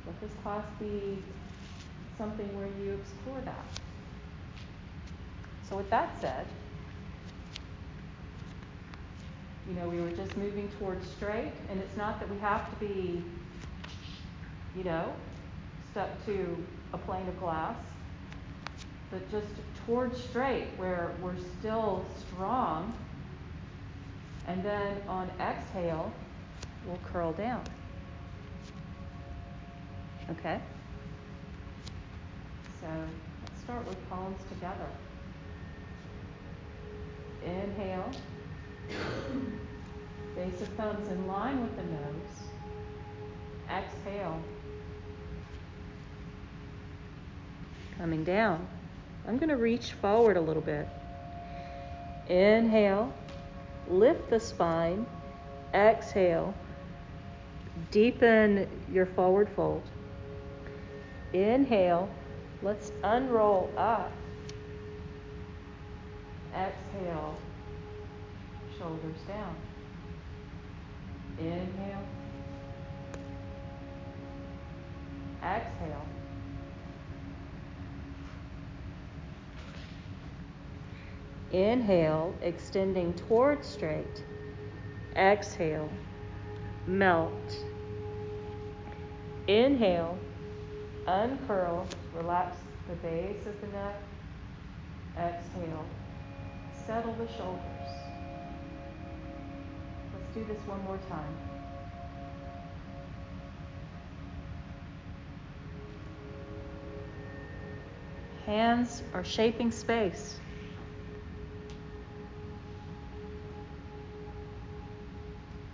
Let 0.07 0.21
this 0.21 0.31
class 0.43 0.65
be 0.79 1.23
something 2.17 2.47
where 2.57 2.69
you 2.83 2.95
explore 2.95 3.41
that. 3.45 3.65
So, 5.69 5.77
with 5.77 5.89
that 5.91 6.21
said, 6.21 6.47
you 9.69 9.75
know, 9.75 9.89
we 9.89 10.01
were 10.01 10.11
just 10.11 10.37
moving 10.37 10.69
towards 10.79 11.07
straight, 11.07 11.53
and 11.71 11.79
it's 11.79 11.97
not 11.97 12.19
that 12.21 12.31
we 12.31 12.39
have 12.39 12.69
to 12.71 12.87
be, 12.87 13.23
you 14.77 14.85
know, 14.85 15.13
stuck 15.91 16.09
to 16.25 16.57
a 16.93 16.99
plane 16.99 17.29
of 17.29 17.39
glass, 17.39 17.77
but 19.11 19.31
just 19.31 19.47
towards 19.87 20.23
straight 20.23 20.69
where 20.77 21.13
we're 21.23 21.37
still 21.59 22.05
strong 22.19 22.95
and 24.49 24.65
then 24.65 24.97
on 25.07 25.31
exhale, 25.39 26.11
we'll 26.87 26.99
curl 27.13 27.33
down. 27.33 27.63
Okay? 30.31 30.59
So 32.81 32.87
let's 33.43 33.61
start 33.61 33.87
with 33.87 34.09
palms 34.09 34.41
together. 34.49 34.89
Inhale. 37.45 38.11
Base 40.35 40.61
of 40.63 40.69
thumbs 40.69 41.09
in 41.09 41.27
line 41.27 41.61
with 41.61 41.77
the 41.77 41.83
nose. 41.83 42.49
Exhale. 43.71 44.41
Coming 47.99 48.25
down. 48.25 48.67
I'm 49.27 49.37
going 49.37 49.51
to 49.51 49.57
reach 49.57 49.93
forward 49.93 50.39
a 50.39 50.41
little 50.41 50.63
bit. 50.63 50.89
Inhale. 52.29 53.13
Lift 53.89 54.29
the 54.31 54.39
spine. 54.39 55.07
Exhale. 55.75 56.55
Deepen 57.91 58.69
your 58.93 59.07
forward 59.07 59.49
fold. 59.55 59.83
Inhale. 61.33 62.09
Let's 62.63 62.93
unroll 63.03 63.71
up. 63.77 64.11
Exhale. 66.53 67.37
Shoulders 68.79 69.19
down. 69.27 69.55
Inhale. 71.39 72.05
Exhale. 75.43 76.18
Inhale, 81.53 82.35
extending 82.43 83.15
toward 83.15 83.65
straight. 83.65 84.23
Exhale, 85.17 85.89
melt. 86.87 87.57
Inhale, 89.47 90.19
uncurl, 91.07 91.87
relax 92.15 92.59
the 92.89 92.97
base 92.97 93.47
of 93.47 93.59
the 93.63 93.67
neck. 93.69 93.97
Exhale, 95.17 95.87
settle 96.87 97.15
the 97.15 97.27
shoulders. 97.33 97.63
Let's 100.13 100.35
do 100.35 100.45
this 100.45 100.61
one 100.67 100.85
more 100.85 100.99
time. 101.09 101.35
Hands 108.45 109.03
are 109.15 109.25
shaping 109.25 109.71
space. 109.71 110.39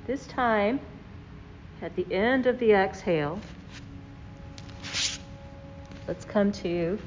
This 0.07 0.26
time, 0.26 0.80
at 1.80 1.96
the 1.96 2.07
end 2.12 2.46
of 2.46 2.59
the 2.59 2.72
exhale, 2.72 3.40
let's 6.07 6.26
come 6.26 6.52
to 6.52 6.98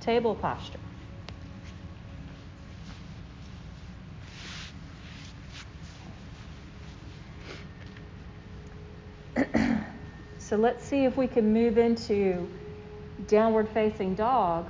table 0.00 0.34
posture. 0.34 0.78
so 10.38 10.56
let's 10.56 10.82
see 10.82 11.04
if 11.04 11.18
we 11.18 11.26
can 11.26 11.52
move 11.52 11.76
into 11.76 12.48
downward 13.26 13.68
facing 13.68 14.14
dog 14.14 14.64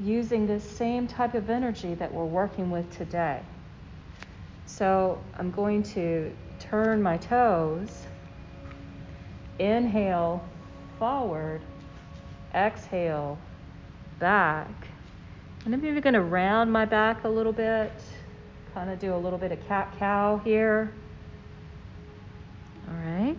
using 0.00 0.48
the 0.48 0.58
same 0.58 1.06
type 1.06 1.34
of 1.34 1.48
energy 1.48 1.94
that 1.94 2.12
we're 2.12 2.24
working 2.24 2.72
with 2.72 2.90
today. 2.96 3.40
So 4.66 5.22
I'm 5.38 5.52
going 5.52 5.84
to 5.94 6.32
turn 6.62 7.02
my 7.02 7.16
toes, 7.16 8.06
inhale 9.58 10.42
forward, 10.98 11.60
exhale 12.54 13.38
back. 14.18 14.70
And 15.64 15.74
I'm 15.74 15.84
even 15.84 16.00
going 16.00 16.14
to 16.14 16.22
round 16.22 16.72
my 16.72 16.84
back 16.84 17.24
a 17.24 17.28
little 17.28 17.52
bit, 17.52 17.92
kind 18.74 18.90
of 18.90 18.98
do 18.98 19.14
a 19.14 19.16
little 19.16 19.38
bit 19.38 19.52
of 19.52 19.66
cat 19.66 19.94
cow 19.98 20.40
here. 20.44 20.92
All 22.88 22.94
right. 22.94 23.36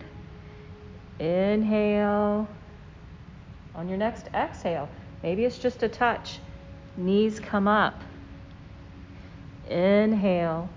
Inhale. 1.18 2.48
On 3.74 3.88
your 3.88 3.98
next 3.98 4.28
exhale, 4.34 4.88
maybe 5.22 5.44
it's 5.44 5.58
just 5.58 5.82
a 5.82 5.88
touch. 5.88 6.38
Knees 6.96 7.40
come 7.40 7.66
up. 7.66 8.00
Inhale, 9.68 10.68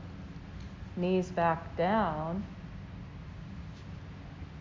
knees 0.98 1.30
back 1.30 1.78
down. 1.78 2.44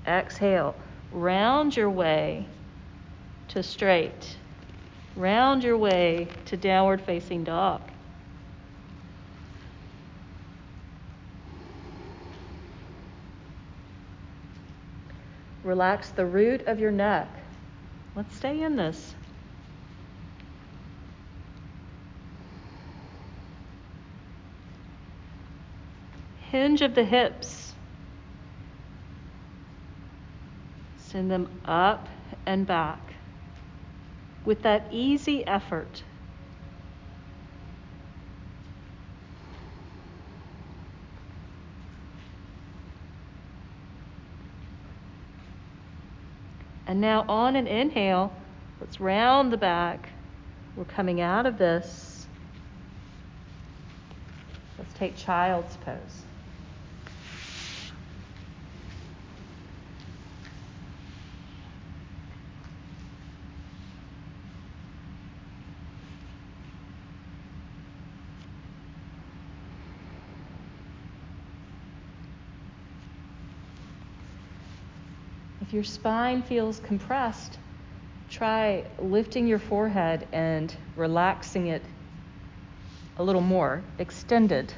Exhale, 0.07 0.77
round 1.11 1.77
your 1.77 1.91
way 1.91 2.47
to 3.49 3.63
straight. 3.63 4.37
Round 5.17 5.65
your 5.65 5.79
way 5.79 6.29
to 6.45 6.57
downward 6.57 7.01
facing 7.01 7.43
dog. 7.43 7.81
Relax 15.65 16.11
the 16.11 16.25
root 16.25 16.63
of 16.69 16.79
your 16.79 16.93
neck. 16.93 17.29
Let's 18.15 18.37
stay 18.37 18.63
in 18.63 18.77
this. 18.77 19.16
Hinge 26.51 26.83
of 26.83 26.95
the 26.95 27.05
hips. 27.05 27.75
Send 30.99 31.31
them 31.31 31.49
up 31.65 32.09
and 32.45 32.67
back 32.67 33.01
with 34.45 34.63
that 34.63 34.87
easy 34.93 35.47
effort. 35.47 36.03
And 46.87 47.01
now 47.01 47.25
on 47.29 47.57
an 47.57 47.67
inhale, 47.67 48.33
let's 48.81 49.01
round 49.01 49.53
the 49.53 49.57
back. 49.57 50.11
We're 50.77 50.85
coming 50.85 51.21
out 51.21 51.45
of 51.45 51.59
this. 51.59 52.27
Let's 54.79 54.93
take 54.95 55.17
child's 55.17 55.77
pose. 55.79 56.26
Your 75.77 75.85
spine 75.85 76.43
feels 76.43 76.81
compressed, 76.81 77.59
try 78.31 78.83
lifting 78.99 79.47
your 79.47 79.59
forehead 79.59 80.27
and 80.33 80.75
relaxing 80.97 81.67
it 81.67 81.83
a 83.19 83.23
little 83.23 83.43
more, 83.43 83.83
extended. 83.99 84.73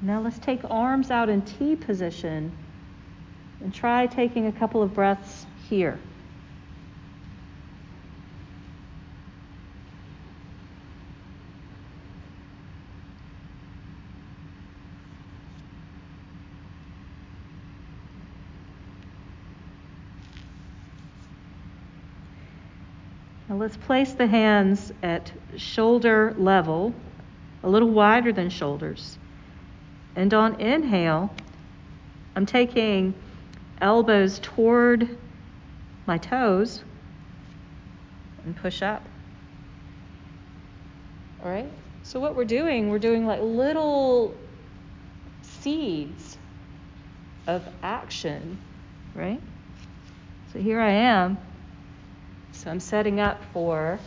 Now 0.00 0.20
let's 0.20 0.38
take 0.38 0.60
arms 0.70 1.10
out 1.10 1.28
in 1.28 1.42
T 1.42 1.74
position 1.74 2.52
and 3.60 3.74
try 3.74 4.06
taking 4.06 4.46
a 4.46 4.52
couple 4.52 4.80
of 4.80 4.94
breaths 4.94 5.44
here. 5.68 5.98
Let's 23.62 23.76
place 23.76 24.12
the 24.12 24.26
hands 24.26 24.92
at 25.04 25.30
shoulder 25.56 26.34
level, 26.36 26.92
a 27.62 27.68
little 27.68 27.90
wider 27.90 28.32
than 28.32 28.50
shoulders. 28.50 29.16
And 30.16 30.34
on 30.34 30.60
inhale, 30.60 31.32
I'm 32.34 32.44
taking 32.44 33.14
elbows 33.80 34.40
toward 34.40 35.16
my 36.06 36.18
toes 36.18 36.82
and 38.44 38.56
push 38.56 38.82
up. 38.82 39.06
All 41.44 41.48
right? 41.48 41.70
So, 42.02 42.18
what 42.18 42.34
we're 42.34 42.44
doing, 42.44 42.90
we're 42.90 42.98
doing 42.98 43.26
like 43.26 43.40
little 43.40 44.34
seeds 45.42 46.36
of 47.46 47.62
action, 47.80 48.58
right? 49.14 49.40
So, 50.52 50.58
here 50.58 50.80
I 50.80 50.90
am 50.90 51.38
so 52.62 52.70
I'm 52.70 52.78
setting 52.78 53.18
up 53.18 53.42
for 53.52 53.98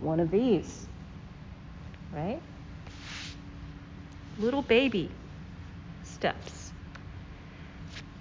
one 0.00 0.20
of 0.20 0.30
these, 0.30 0.86
right? 2.10 2.40
Little 4.38 4.62
baby 4.62 5.10
steps. 6.02 6.72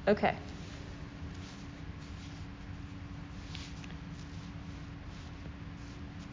Okay. 0.05 0.36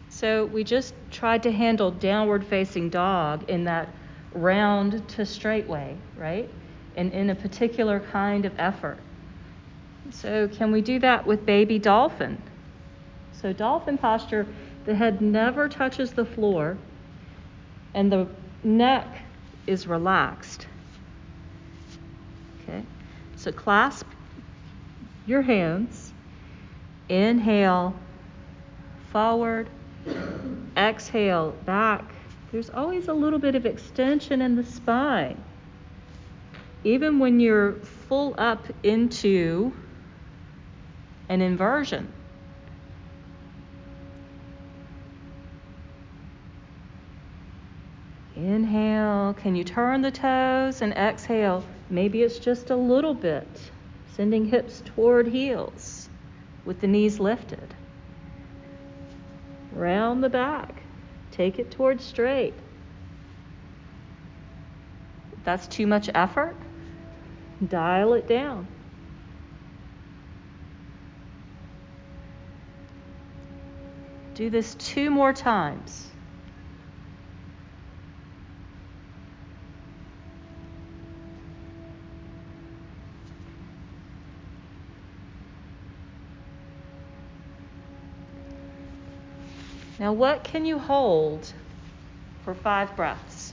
So 0.09 0.47
we 0.47 0.65
just 0.65 0.95
tried 1.13 1.45
to 1.45 1.53
handle 1.53 1.93
downward 1.93 2.45
facing 2.45 2.89
dog 2.91 3.49
in 3.49 3.63
that 3.65 3.95
round 4.33 5.09
to 5.11 5.25
straight 5.25 5.69
way, 5.69 5.97
right? 6.17 6.51
And 6.97 7.13
in 7.13 7.31
a 7.31 7.35
particular 7.37 8.01
kind 8.01 8.45
of 8.45 8.53
effort. 8.59 8.99
So, 10.11 10.49
can 10.49 10.71
we 10.71 10.81
do 10.81 10.99
that 11.01 11.27
with 11.27 11.45
baby 11.47 11.79
dolphin? 11.79 12.41
So, 13.33 13.53
dolphin 13.53 13.99
posture, 13.99 14.47
the 14.85 14.95
head 14.95 15.21
never 15.21 15.69
touches 15.69 16.13
the 16.13 16.25
floor 16.25 16.77
and 17.95 18.11
the 18.11 18.27
neck 18.63 19.07
is 19.67 19.87
relaxed. 19.87 20.67
Okay, 22.63 22.83
so 23.37 23.53
clasp 23.53 24.07
your 25.27 25.43
hands, 25.43 26.13
inhale 27.09 27.95
forward, 29.11 29.69
exhale 30.77 31.53
back. 31.65 32.05
There's 32.53 32.71
always 32.71 33.09
a 33.09 33.15
little 33.15 33.39
bit 33.39 33.55
of 33.55 33.65
extension 33.65 34.43
in 34.43 34.57
the 34.57 34.65
spine. 34.65 35.43
Even 36.83 37.19
when 37.19 37.41
you're 37.41 37.75
full 38.09 38.35
up 38.37 38.67
into 38.83 39.73
an 41.29 41.41
inversion. 41.41 42.13
Inhale. 48.37 49.35
Can 49.35 49.55
you 49.55 49.65
turn 49.65 50.03
the 50.03 50.11
toes 50.11 50.83
and 50.83 50.93
exhale? 50.95 51.65
Maybe 51.89 52.23
it's 52.23 52.39
just 52.39 52.71
a 52.71 52.77
little 52.77 53.15
bit, 53.15 53.47
sending 54.17 54.45
hips 54.45 54.83
toward 54.85 55.29
heels 55.29 56.09
with 56.65 56.81
the 56.81 56.87
knees 56.87 57.21
lifted. 57.21 57.75
Round 59.73 60.23
the 60.23 60.29
back. 60.29 60.83
Take 61.31 61.59
it 61.59 61.71
towards 61.71 62.05
straight. 62.05 62.55
That's 65.45 65.67
too 65.67 65.87
much 65.87 66.09
effort, 66.15 66.57
dial 67.69 68.15
it 68.15 68.27
down. 68.27 68.67
Do 74.35 74.51
this 74.51 74.75
two 74.75 75.11
more 75.11 75.33
times. 75.33 76.09
Now, 90.01 90.13
what 90.13 90.43
can 90.43 90.65
you 90.65 90.81
hold 90.81 91.53
for 92.43 92.55
five 92.55 92.95
breaths? 92.97 93.53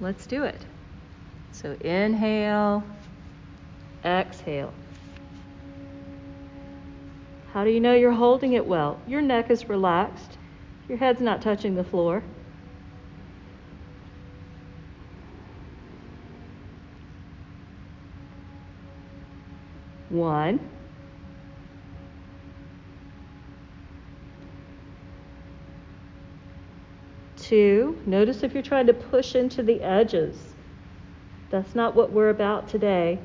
Let's 0.00 0.26
do 0.26 0.42
it. 0.42 0.60
So, 1.52 1.76
inhale, 1.80 2.82
exhale. 4.04 4.74
How 7.54 7.62
do 7.62 7.70
you 7.70 7.78
know 7.78 7.94
you're 7.94 8.10
holding 8.10 8.54
it 8.54 8.66
well? 8.66 9.00
Your 9.06 9.22
neck 9.22 9.48
is 9.48 9.68
relaxed, 9.68 10.38
your 10.88 10.98
head's 10.98 11.20
not 11.20 11.40
touching 11.40 11.76
the 11.76 11.84
floor. 11.84 12.24
One. 20.08 20.58
Two, 27.36 27.96
notice 28.04 28.42
if 28.42 28.52
you're 28.52 28.64
trying 28.64 28.88
to 28.88 28.94
push 28.94 29.36
into 29.36 29.62
the 29.62 29.80
edges. 29.80 30.36
That's 31.50 31.76
not 31.76 31.94
what 31.94 32.10
we're 32.10 32.30
about 32.30 32.68
today. 32.68 33.20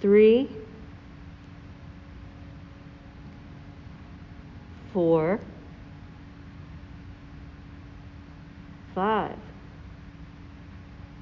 Three, 0.00 0.55
four, 4.96 5.38
five. 8.94 9.36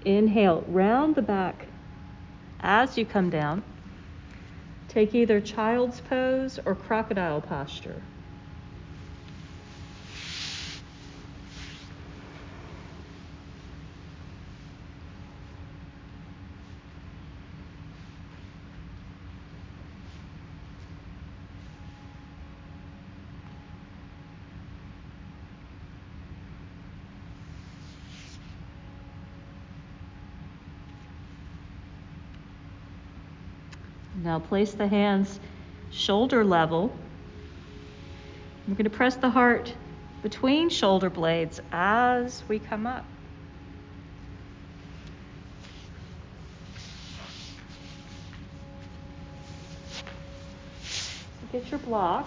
Inhale, 0.04 0.64
round 0.68 1.16
the 1.16 1.22
back 1.22 1.66
as 2.60 2.96
you 2.96 3.04
come 3.04 3.30
down. 3.30 3.64
Take 4.86 5.12
either 5.12 5.40
child's 5.40 6.00
pose 6.02 6.60
or 6.64 6.76
crocodile 6.76 7.40
posture. 7.40 8.00
Now 34.24 34.38
place 34.38 34.72
the 34.72 34.88
hands 34.88 35.38
shoulder 35.90 36.46
level. 36.46 36.90
We're 38.66 38.74
going 38.74 38.84
to 38.84 38.90
press 38.90 39.16
the 39.16 39.28
heart 39.28 39.74
between 40.22 40.70
shoulder 40.70 41.10
blades 41.10 41.60
as 41.70 42.42
we 42.48 42.58
come 42.58 42.86
up. 42.86 43.04
Get 51.52 51.70
your 51.70 51.78
block. 51.80 52.26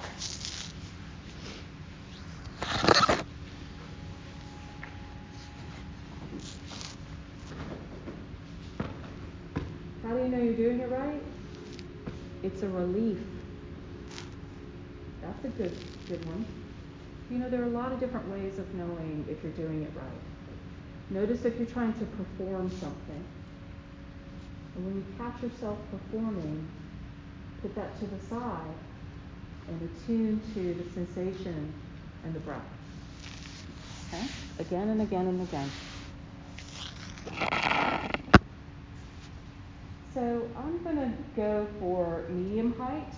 How 10.03 10.13
do 10.13 10.19
you 10.19 10.27
know 10.29 10.37
you're 10.37 10.53
doing 10.53 10.79
it 10.79 10.91
right? 10.91 11.21
It's 12.57 12.63
a 12.63 12.69
relief. 12.69 13.19
That's 15.21 15.45
a 15.45 15.49
good 15.49 15.77
good 16.09 16.25
one. 16.25 16.43
You 17.29 17.37
know, 17.37 17.51
there 17.51 17.61
are 17.61 17.65
a 17.65 17.69
lot 17.69 17.91
of 17.91 17.99
different 17.99 18.27
ways 18.29 18.57
of 18.57 18.73
knowing 18.73 19.27
if 19.29 19.43
you're 19.43 19.51
doing 19.51 19.83
it 19.83 19.91
right. 19.95 21.11
Notice 21.11 21.45
if 21.45 21.55
you're 21.59 21.67
trying 21.67 21.93
to 21.93 22.05
perform 22.05 22.71
something. 22.71 23.23
And 24.75 24.85
when 24.87 24.95
you 24.95 25.05
catch 25.19 25.39
yourself 25.43 25.77
performing, 25.91 26.67
put 27.61 27.75
that 27.75 27.95
to 27.99 28.07
the 28.07 28.19
side 28.25 28.73
and 29.67 29.89
attune 29.91 30.41
to 30.55 30.73
the 30.73 30.89
sensation 30.95 31.71
and 32.23 32.33
the 32.33 32.39
breath. 32.39 32.61
Okay? 34.07 34.25
Again 34.57 34.89
and 34.89 35.03
again 35.03 35.27
and 35.27 35.43
again. 35.43 35.69
So 40.17 40.49
I'm 40.57 40.81
going 40.83 40.95
to 40.95 41.11
go 41.35 41.67
for 41.79 42.25
medium 42.27 42.73
height. 42.73 43.13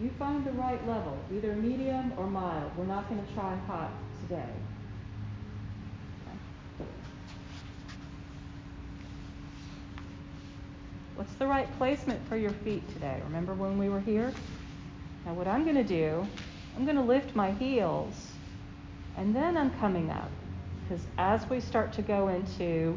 You 0.00 0.08
find 0.20 0.44
the 0.44 0.52
right 0.52 0.86
level, 0.86 1.18
either 1.34 1.52
medium 1.56 2.12
or 2.16 2.28
mild. 2.28 2.70
We're 2.76 2.84
not 2.84 3.08
going 3.08 3.26
to 3.26 3.34
try 3.34 3.56
hot 3.66 3.90
today. 4.22 4.52
What's 11.16 11.34
the 11.40 11.46
right 11.48 11.66
placement 11.76 12.20
for 12.28 12.36
your 12.36 12.52
feet 12.52 12.88
today? 12.92 13.20
Remember 13.24 13.52
when 13.52 13.78
we 13.78 13.88
were 13.88 13.98
here? 13.98 14.32
Now, 15.24 15.34
what 15.34 15.48
I'm 15.48 15.64
going 15.64 15.74
to 15.74 15.82
do, 15.82 16.24
I'm 16.76 16.84
going 16.84 16.96
to 16.96 17.02
lift 17.02 17.34
my 17.34 17.50
heels 17.50 18.14
and 19.16 19.34
then 19.34 19.56
I'm 19.56 19.76
coming 19.80 20.08
up. 20.08 20.30
Because 20.88 21.04
as 21.18 21.50
we 21.50 21.58
start 21.58 21.92
to 21.94 22.02
go 22.02 22.28
into 22.28 22.96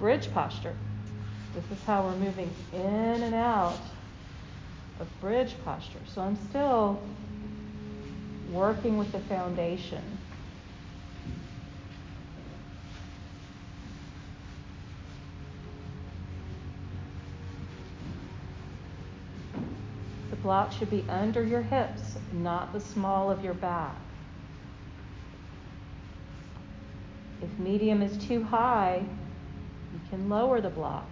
bridge 0.00 0.32
posture. 0.32 0.74
This 1.54 1.78
is 1.78 1.84
how 1.84 2.02
we're 2.02 2.16
moving 2.16 2.50
in 2.72 3.22
and 3.22 3.34
out 3.34 3.78
of 4.98 5.20
bridge 5.20 5.54
posture. 5.62 6.00
So 6.06 6.22
I'm 6.22 6.36
still 6.48 7.00
working 8.50 8.96
with 8.96 9.12
the 9.12 9.20
foundation. 9.20 10.02
The 20.30 20.36
block 20.36 20.72
should 20.72 20.90
be 20.90 21.04
under 21.10 21.44
your 21.44 21.62
hips, 21.62 22.16
not 22.32 22.72
the 22.72 22.80
small 22.80 23.30
of 23.30 23.44
your 23.44 23.54
back. 23.54 23.96
If 27.42 27.58
medium 27.58 28.00
is 28.00 28.16
too 28.16 28.42
high, 28.44 29.04
can 30.10 30.28
lower 30.28 30.60
the 30.60 30.68
block. 30.68 31.06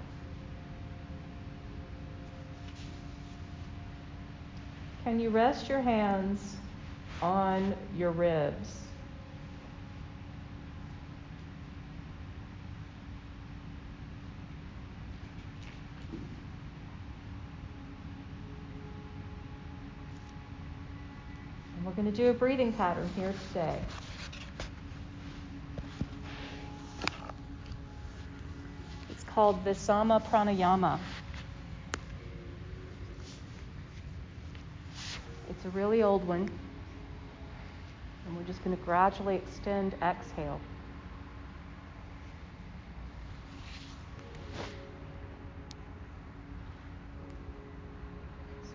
Can 5.04 5.20
you 5.20 5.30
rest 5.30 5.68
your 5.68 5.80
hands 5.80 6.56
on 7.22 7.74
your 7.96 8.10
ribs? 8.10 8.76
And 21.76 21.86
we're 21.86 21.92
going 21.92 22.04
to 22.04 22.12
do 22.12 22.28
a 22.28 22.34
breathing 22.34 22.72
pattern 22.72 23.08
here 23.14 23.32
today. 23.48 23.78
Called 29.38 29.64
Visama 29.64 30.20
Pranayama. 30.20 30.98
It's 35.48 35.64
a 35.64 35.68
really 35.68 36.02
old 36.02 36.26
one. 36.26 36.50
And 38.26 38.36
we're 38.36 38.42
just 38.42 38.64
going 38.64 38.76
to 38.76 38.82
gradually 38.82 39.36
extend 39.36 39.94
exhale. 40.02 40.60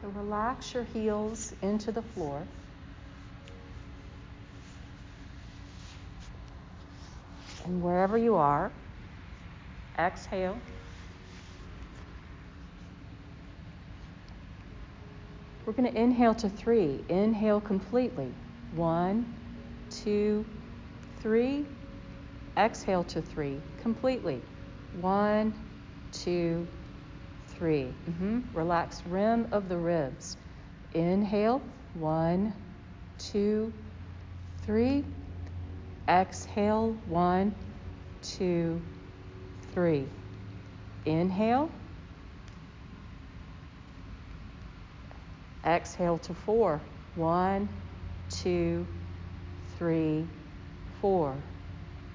So 0.01 0.07
relax 0.15 0.73
your 0.73 0.85
heels 0.85 1.53
into 1.61 1.91
the 1.91 2.01
floor. 2.01 2.41
And 7.65 7.83
wherever 7.83 8.17
you 8.17 8.35
are, 8.35 8.71
exhale. 9.97 10.57
We're 15.65 15.73
going 15.73 15.91
to 15.91 15.97
inhale 15.97 16.35
to 16.35 16.49
three. 16.49 17.03
Inhale 17.07 17.61
completely. 17.61 18.33
One, 18.75 19.33
two, 19.89 20.45
three. 21.21 21.65
Exhale 22.57 23.03
to 23.05 23.21
three 23.21 23.59
completely. 23.81 24.41
One, 24.99 25.53
two, 26.11 26.67
three. 27.47 27.93
Mm-hmm. 28.09 28.41
Relax 28.53 29.03
rim 29.05 29.47
of 29.51 29.69
the 29.69 29.77
ribs. 29.77 30.37
Inhale. 30.93 31.61
One, 31.93 32.53
two, 33.17 33.71
three. 34.63 35.05
Exhale. 36.09 36.97
One, 37.07 37.55
two, 38.21 38.81
three. 39.73 40.05
Inhale. 41.05 41.69
Exhale 45.65 46.17
to 46.19 46.33
four. 46.33 46.79
One, 47.15 47.67
two, 48.29 48.85
three, 49.77 50.25
four. 51.01 51.35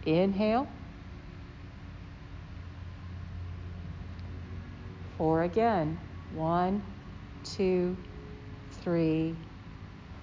Inhale. 0.06 0.68
Four 5.16 5.42
again. 5.42 5.98
One, 6.34 6.82
two, 7.42 7.96
three, 8.82 9.34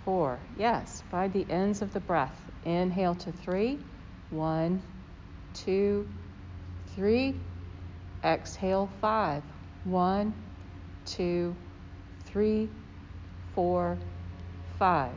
four. 0.05 0.39
Yes, 0.57 1.03
by 1.11 1.27
the 1.27 1.45
ends 1.49 1.81
of 1.81 1.91
the 1.93 1.99
breath. 1.99 2.39
Inhale 2.63 3.15
to 3.15 3.31
three. 3.31 3.79
One, 4.29 4.81
two, 5.53 6.07
three. 6.95 7.35
Exhale 8.23 8.89
five. 9.01 9.43
One, 9.83 10.33
two, 11.05 11.55
three, 12.25 12.69
four, 13.53 13.97
five. 14.79 15.11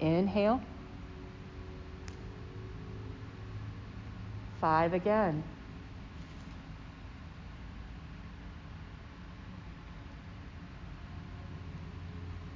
Inhale. 0.00 0.60
Five 4.60 4.94
again. 4.94 5.44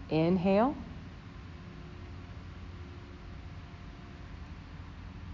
Inhale. 0.08 0.74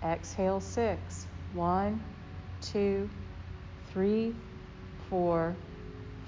Exhale 0.05 0.61
six. 0.61 1.27
One, 1.55 2.01
two, 2.73 3.09
three, 3.91 4.35
four, 5.09 5.55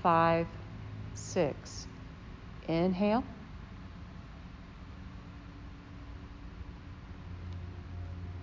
five, 0.03 0.47
six. 1.15 1.87
Inhale. 2.69 3.25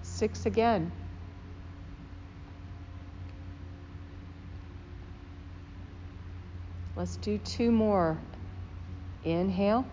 Six 0.02 0.46
again. 0.46 0.92
Let's 6.96 7.18
do 7.18 7.38
two 7.38 7.72
more. 7.72 8.18
Inhale. 9.24 9.86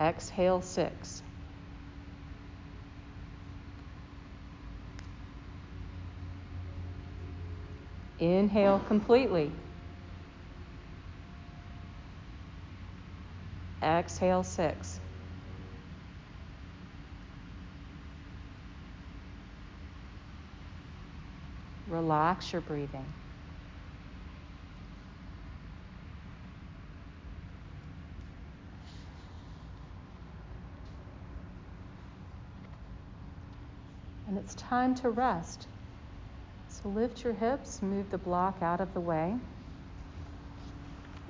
Exhale 0.00 0.60
six. 0.60 1.23
Inhale 8.18 8.80
completely. 8.86 9.52
Exhale 13.82 14.42
six. 14.42 15.00
Relax 21.86 22.52
your 22.52 22.62
breathing. 22.62 23.12
And 34.26 34.38
it's 34.38 34.54
time 34.54 34.94
to 34.96 35.10
rest. 35.10 35.68
Lift 36.84 37.24
your 37.24 37.32
hips, 37.32 37.80
move 37.80 38.10
the 38.10 38.18
block 38.18 38.58
out 38.60 38.80
of 38.80 38.92
the 38.92 39.00
way. 39.00 39.34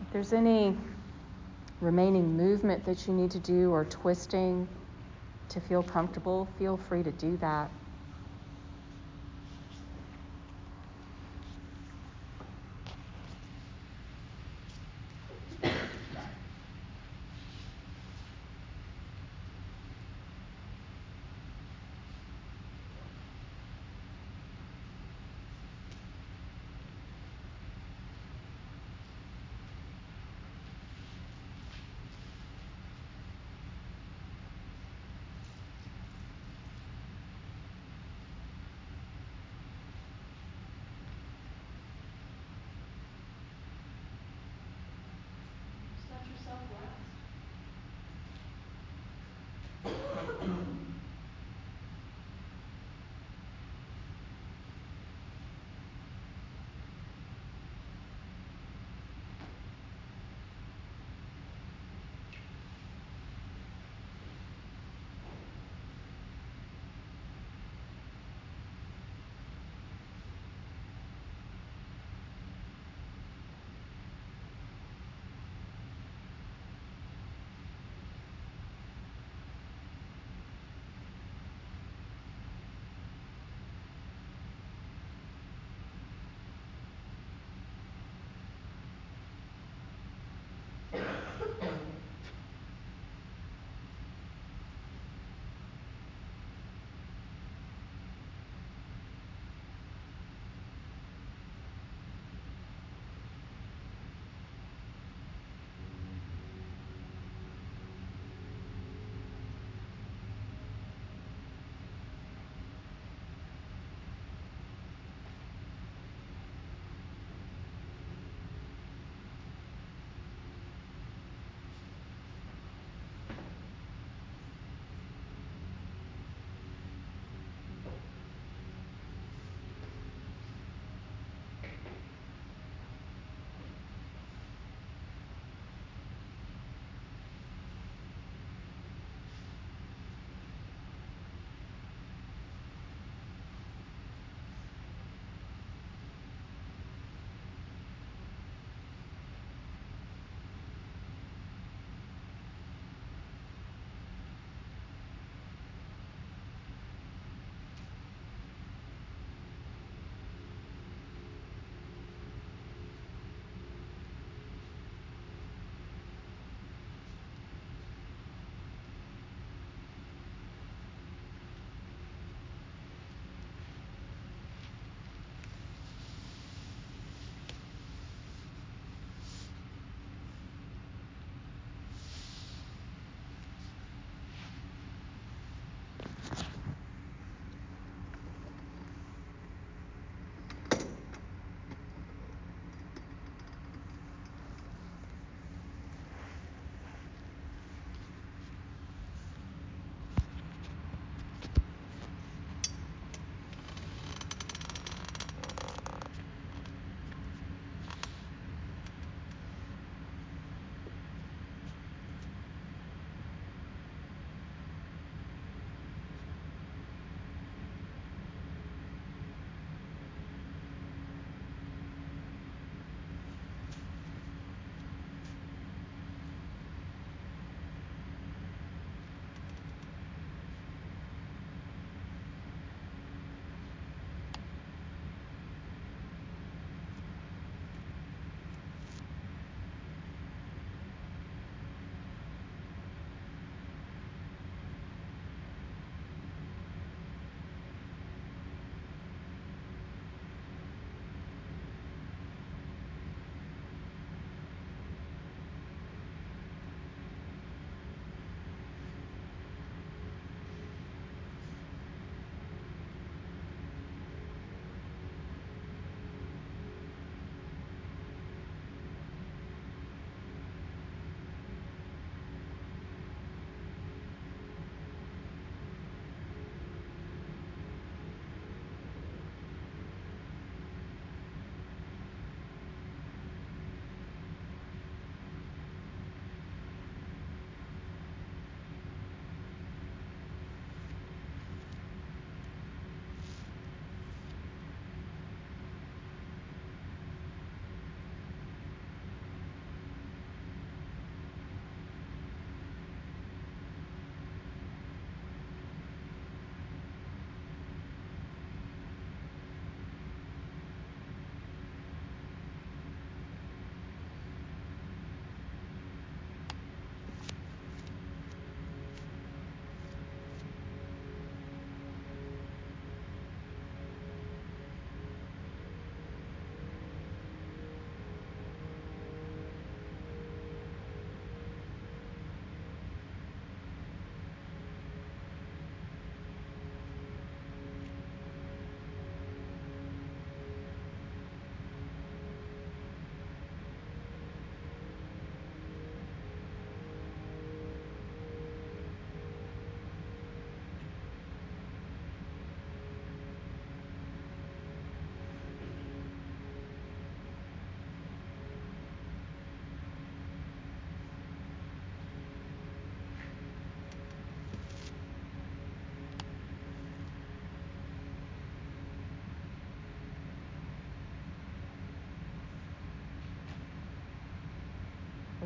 If 0.03 0.11
there's 0.11 0.33
any 0.33 0.77
remaining 1.81 2.37
movement 2.37 2.85
that 2.87 3.07
you 3.07 3.15
need 3.15 3.31
to 3.31 3.39
do 3.39 3.71
or 3.71 3.85
twisting 3.85 4.69
to 5.51 5.61
feel 5.61 5.85
comfortable, 5.85 6.49
feel 6.59 6.77
free 6.77 7.05
to 7.05 7.13
do 7.13 7.37
that. 7.37 7.71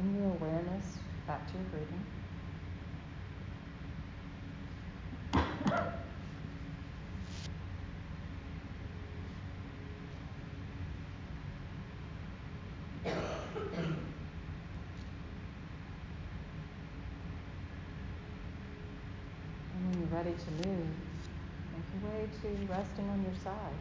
Bring 0.00 0.14
your 0.14 0.30
awareness 0.30 0.84
back 1.26 1.44
to 1.48 1.54
your 1.54 1.64
breathing. 1.72 2.04
And 19.74 19.80
when 19.82 19.94
you're 19.98 20.12
ready 20.16 20.30
to 20.30 20.50
move, 20.68 20.86
make 21.72 21.88
your 22.00 22.10
way 22.12 22.28
to 22.42 22.48
resting 22.72 23.08
on 23.08 23.18
your 23.24 23.34
side. 23.42 23.74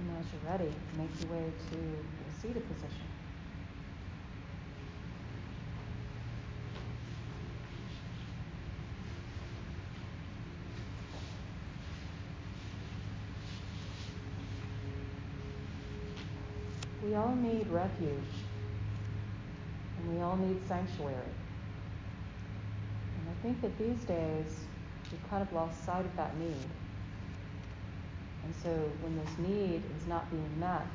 And 0.00 0.16
as 0.16 0.26
you're 0.32 0.37
ready, 0.48 0.72
make 0.96 1.10
your 1.20 1.30
way 1.32 1.44
to 1.70 1.76
the 1.76 2.40
seated 2.40 2.62
position. 2.68 3.04
We 17.04 17.14
all 17.14 17.34
need 17.34 17.66
refuge, 17.68 18.10
and 19.98 20.14
we 20.14 20.22
all 20.22 20.36
need 20.36 20.66
sanctuary. 20.66 21.14
And 23.18 23.28
I 23.28 23.42
think 23.42 23.60
that 23.60 23.76
these 23.78 24.02
days 24.04 24.64
we've 25.10 25.30
kind 25.30 25.42
of 25.42 25.52
lost 25.52 25.84
sight 25.84 26.06
of 26.06 26.16
that 26.16 26.36
need. 26.38 26.56
And 28.48 28.56
so 28.62 28.70
when 29.02 29.14
this 29.14 29.36
need 29.36 29.82
is 30.00 30.06
not 30.08 30.30
being 30.30 30.58
met, 30.58 30.88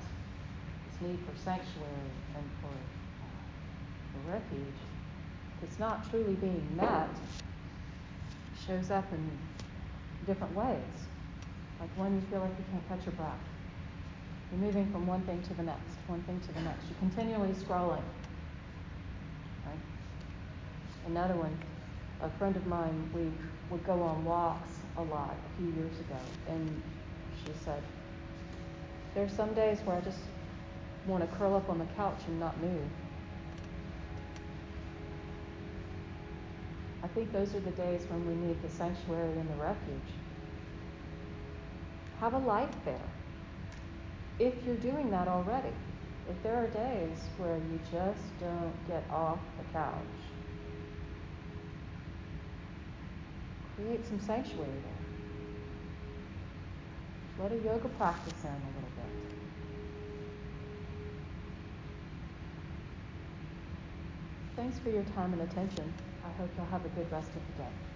this 0.90 1.08
need 1.08 1.20
for 1.20 1.38
sanctuary 1.38 2.10
and 2.34 2.44
for, 2.62 2.74
uh, 2.74 3.30
for 4.10 4.32
refuge, 4.34 4.82
it's 5.62 5.78
not 5.78 6.10
truly 6.10 6.34
being 6.34 6.68
met, 6.76 7.10
shows 8.66 8.90
up 8.90 9.06
in 9.14 9.30
different 10.26 10.56
ways. 10.56 10.98
Like 11.80 11.92
when 11.96 12.16
you 12.16 12.22
feel 12.32 12.40
like 12.40 12.58
you 12.58 12.66
can't 12.72 12.90
catch 12.90 13.06
your 13.06 13.14
breath. 13.14 13.38
You're 14.52 14.62
moving 14.62 14.92
from 14.92 15.06
one 15.06 15.22
thing 15.22 15.40
to 15.44 15.54
the 15.54 15.64
next, 15.64 15.94
one 16.08 16.24
thing 16.24 16.40
to 16.48 16.54
the 16.54 16.62
next. 16.62 16.86
You're 16.90 17.00
continually 17.00 17.54
scrolling. 17.54 18.02
Right? 19.64 19.84
Another 21.06 21.36
one, 21.36 21.56
a 22.20 22.30
friend 22.40 22.56
of 22.56 22.66
mine, 22.66 23.12
we 23.14 23.30
would 23.70 23.86
go 23.86 24.02
on 24.02 24.26
walks 24.26 24.72
a 24.98 25.04
lot 25.04 25.36
a 25.36 25.62
few 25.62 25.72
years 25.72 26.00
ago, 26.00 26.18
and 26.50 26.82
she 27.46 27.52
said, 27.64 27.82
There 29.14 29.24
are 29.24 29.30
some 29.30 29.54
days 29.54 29.80
where 29.82 29.98
I 29.98 30.02
just 30.02 30.20
want 31.08 31.30
to 31.30 31.38
curl 31.38 31.56
up 31.56 31.70
on 31.70 31.80
the 31.80 31.86
couch 31.98 32.20
and 32.28 32.40
not 32.40 32.60
move. 32.62 32.90
I 37.04 37.08
think 37.08 37.34
those 37.34 37.54
are 37.54 37.60
the 37.60 37.72
days 37.72 38.02
when 38.10 38.26
we 38.26 38.48
need 38.48 38.62
the 38.62 38.70
sanctuary 38.70 39.38
and 39.38 39.50
the 39.50 39.62
refuge. 39.62 40.14
Have 42.20 42.34
a 42.34 42.38
life 42.38 42.74
there. 42.86 43.10
If 44.40 44.54
you're 44.66 44.78
doing 44.78 45.12
that 45.12 45.28
already, 45.28 45.74
if 46.30 46.42
there 46.42 46.56
are 46.56 46.68
days 46.68 47.18
where 47.38 47.58
you 47.58 47.80
just 47.92 48.40
don't 48.40 48.74
get 48.88 49.04
off 49.12 49.40
the 49.58 49.78
couch, 49.78 49.94
create 53.76 54.08
some 54.08 54.20
sanctuary 54.22 54.70
there. 54.70 55.03
Let 57.40 57.52
a 57.52 57.58
yoga 57.58 57.90
practice 57.90 58.44
in 58.44 58.50
a 58.50 58.76
little 58.76 58.92
bit. 58.96 59.06
Thanks 64.56 64.78
for 64.80 64.90
your 64.90 65.04
time 65.04 65.34
and 65.34 65.42
attention. 65.42 65.94
I 66.24 66.30
hope 66.40 66.52
you'll 66.56 66.68
have 66.68 66.86
a 66.86 66.90
good 66.90 67.12
rest 67.12 67.30
of 67.36 67.42
the 67.48 67.64
day. 67.64 67.93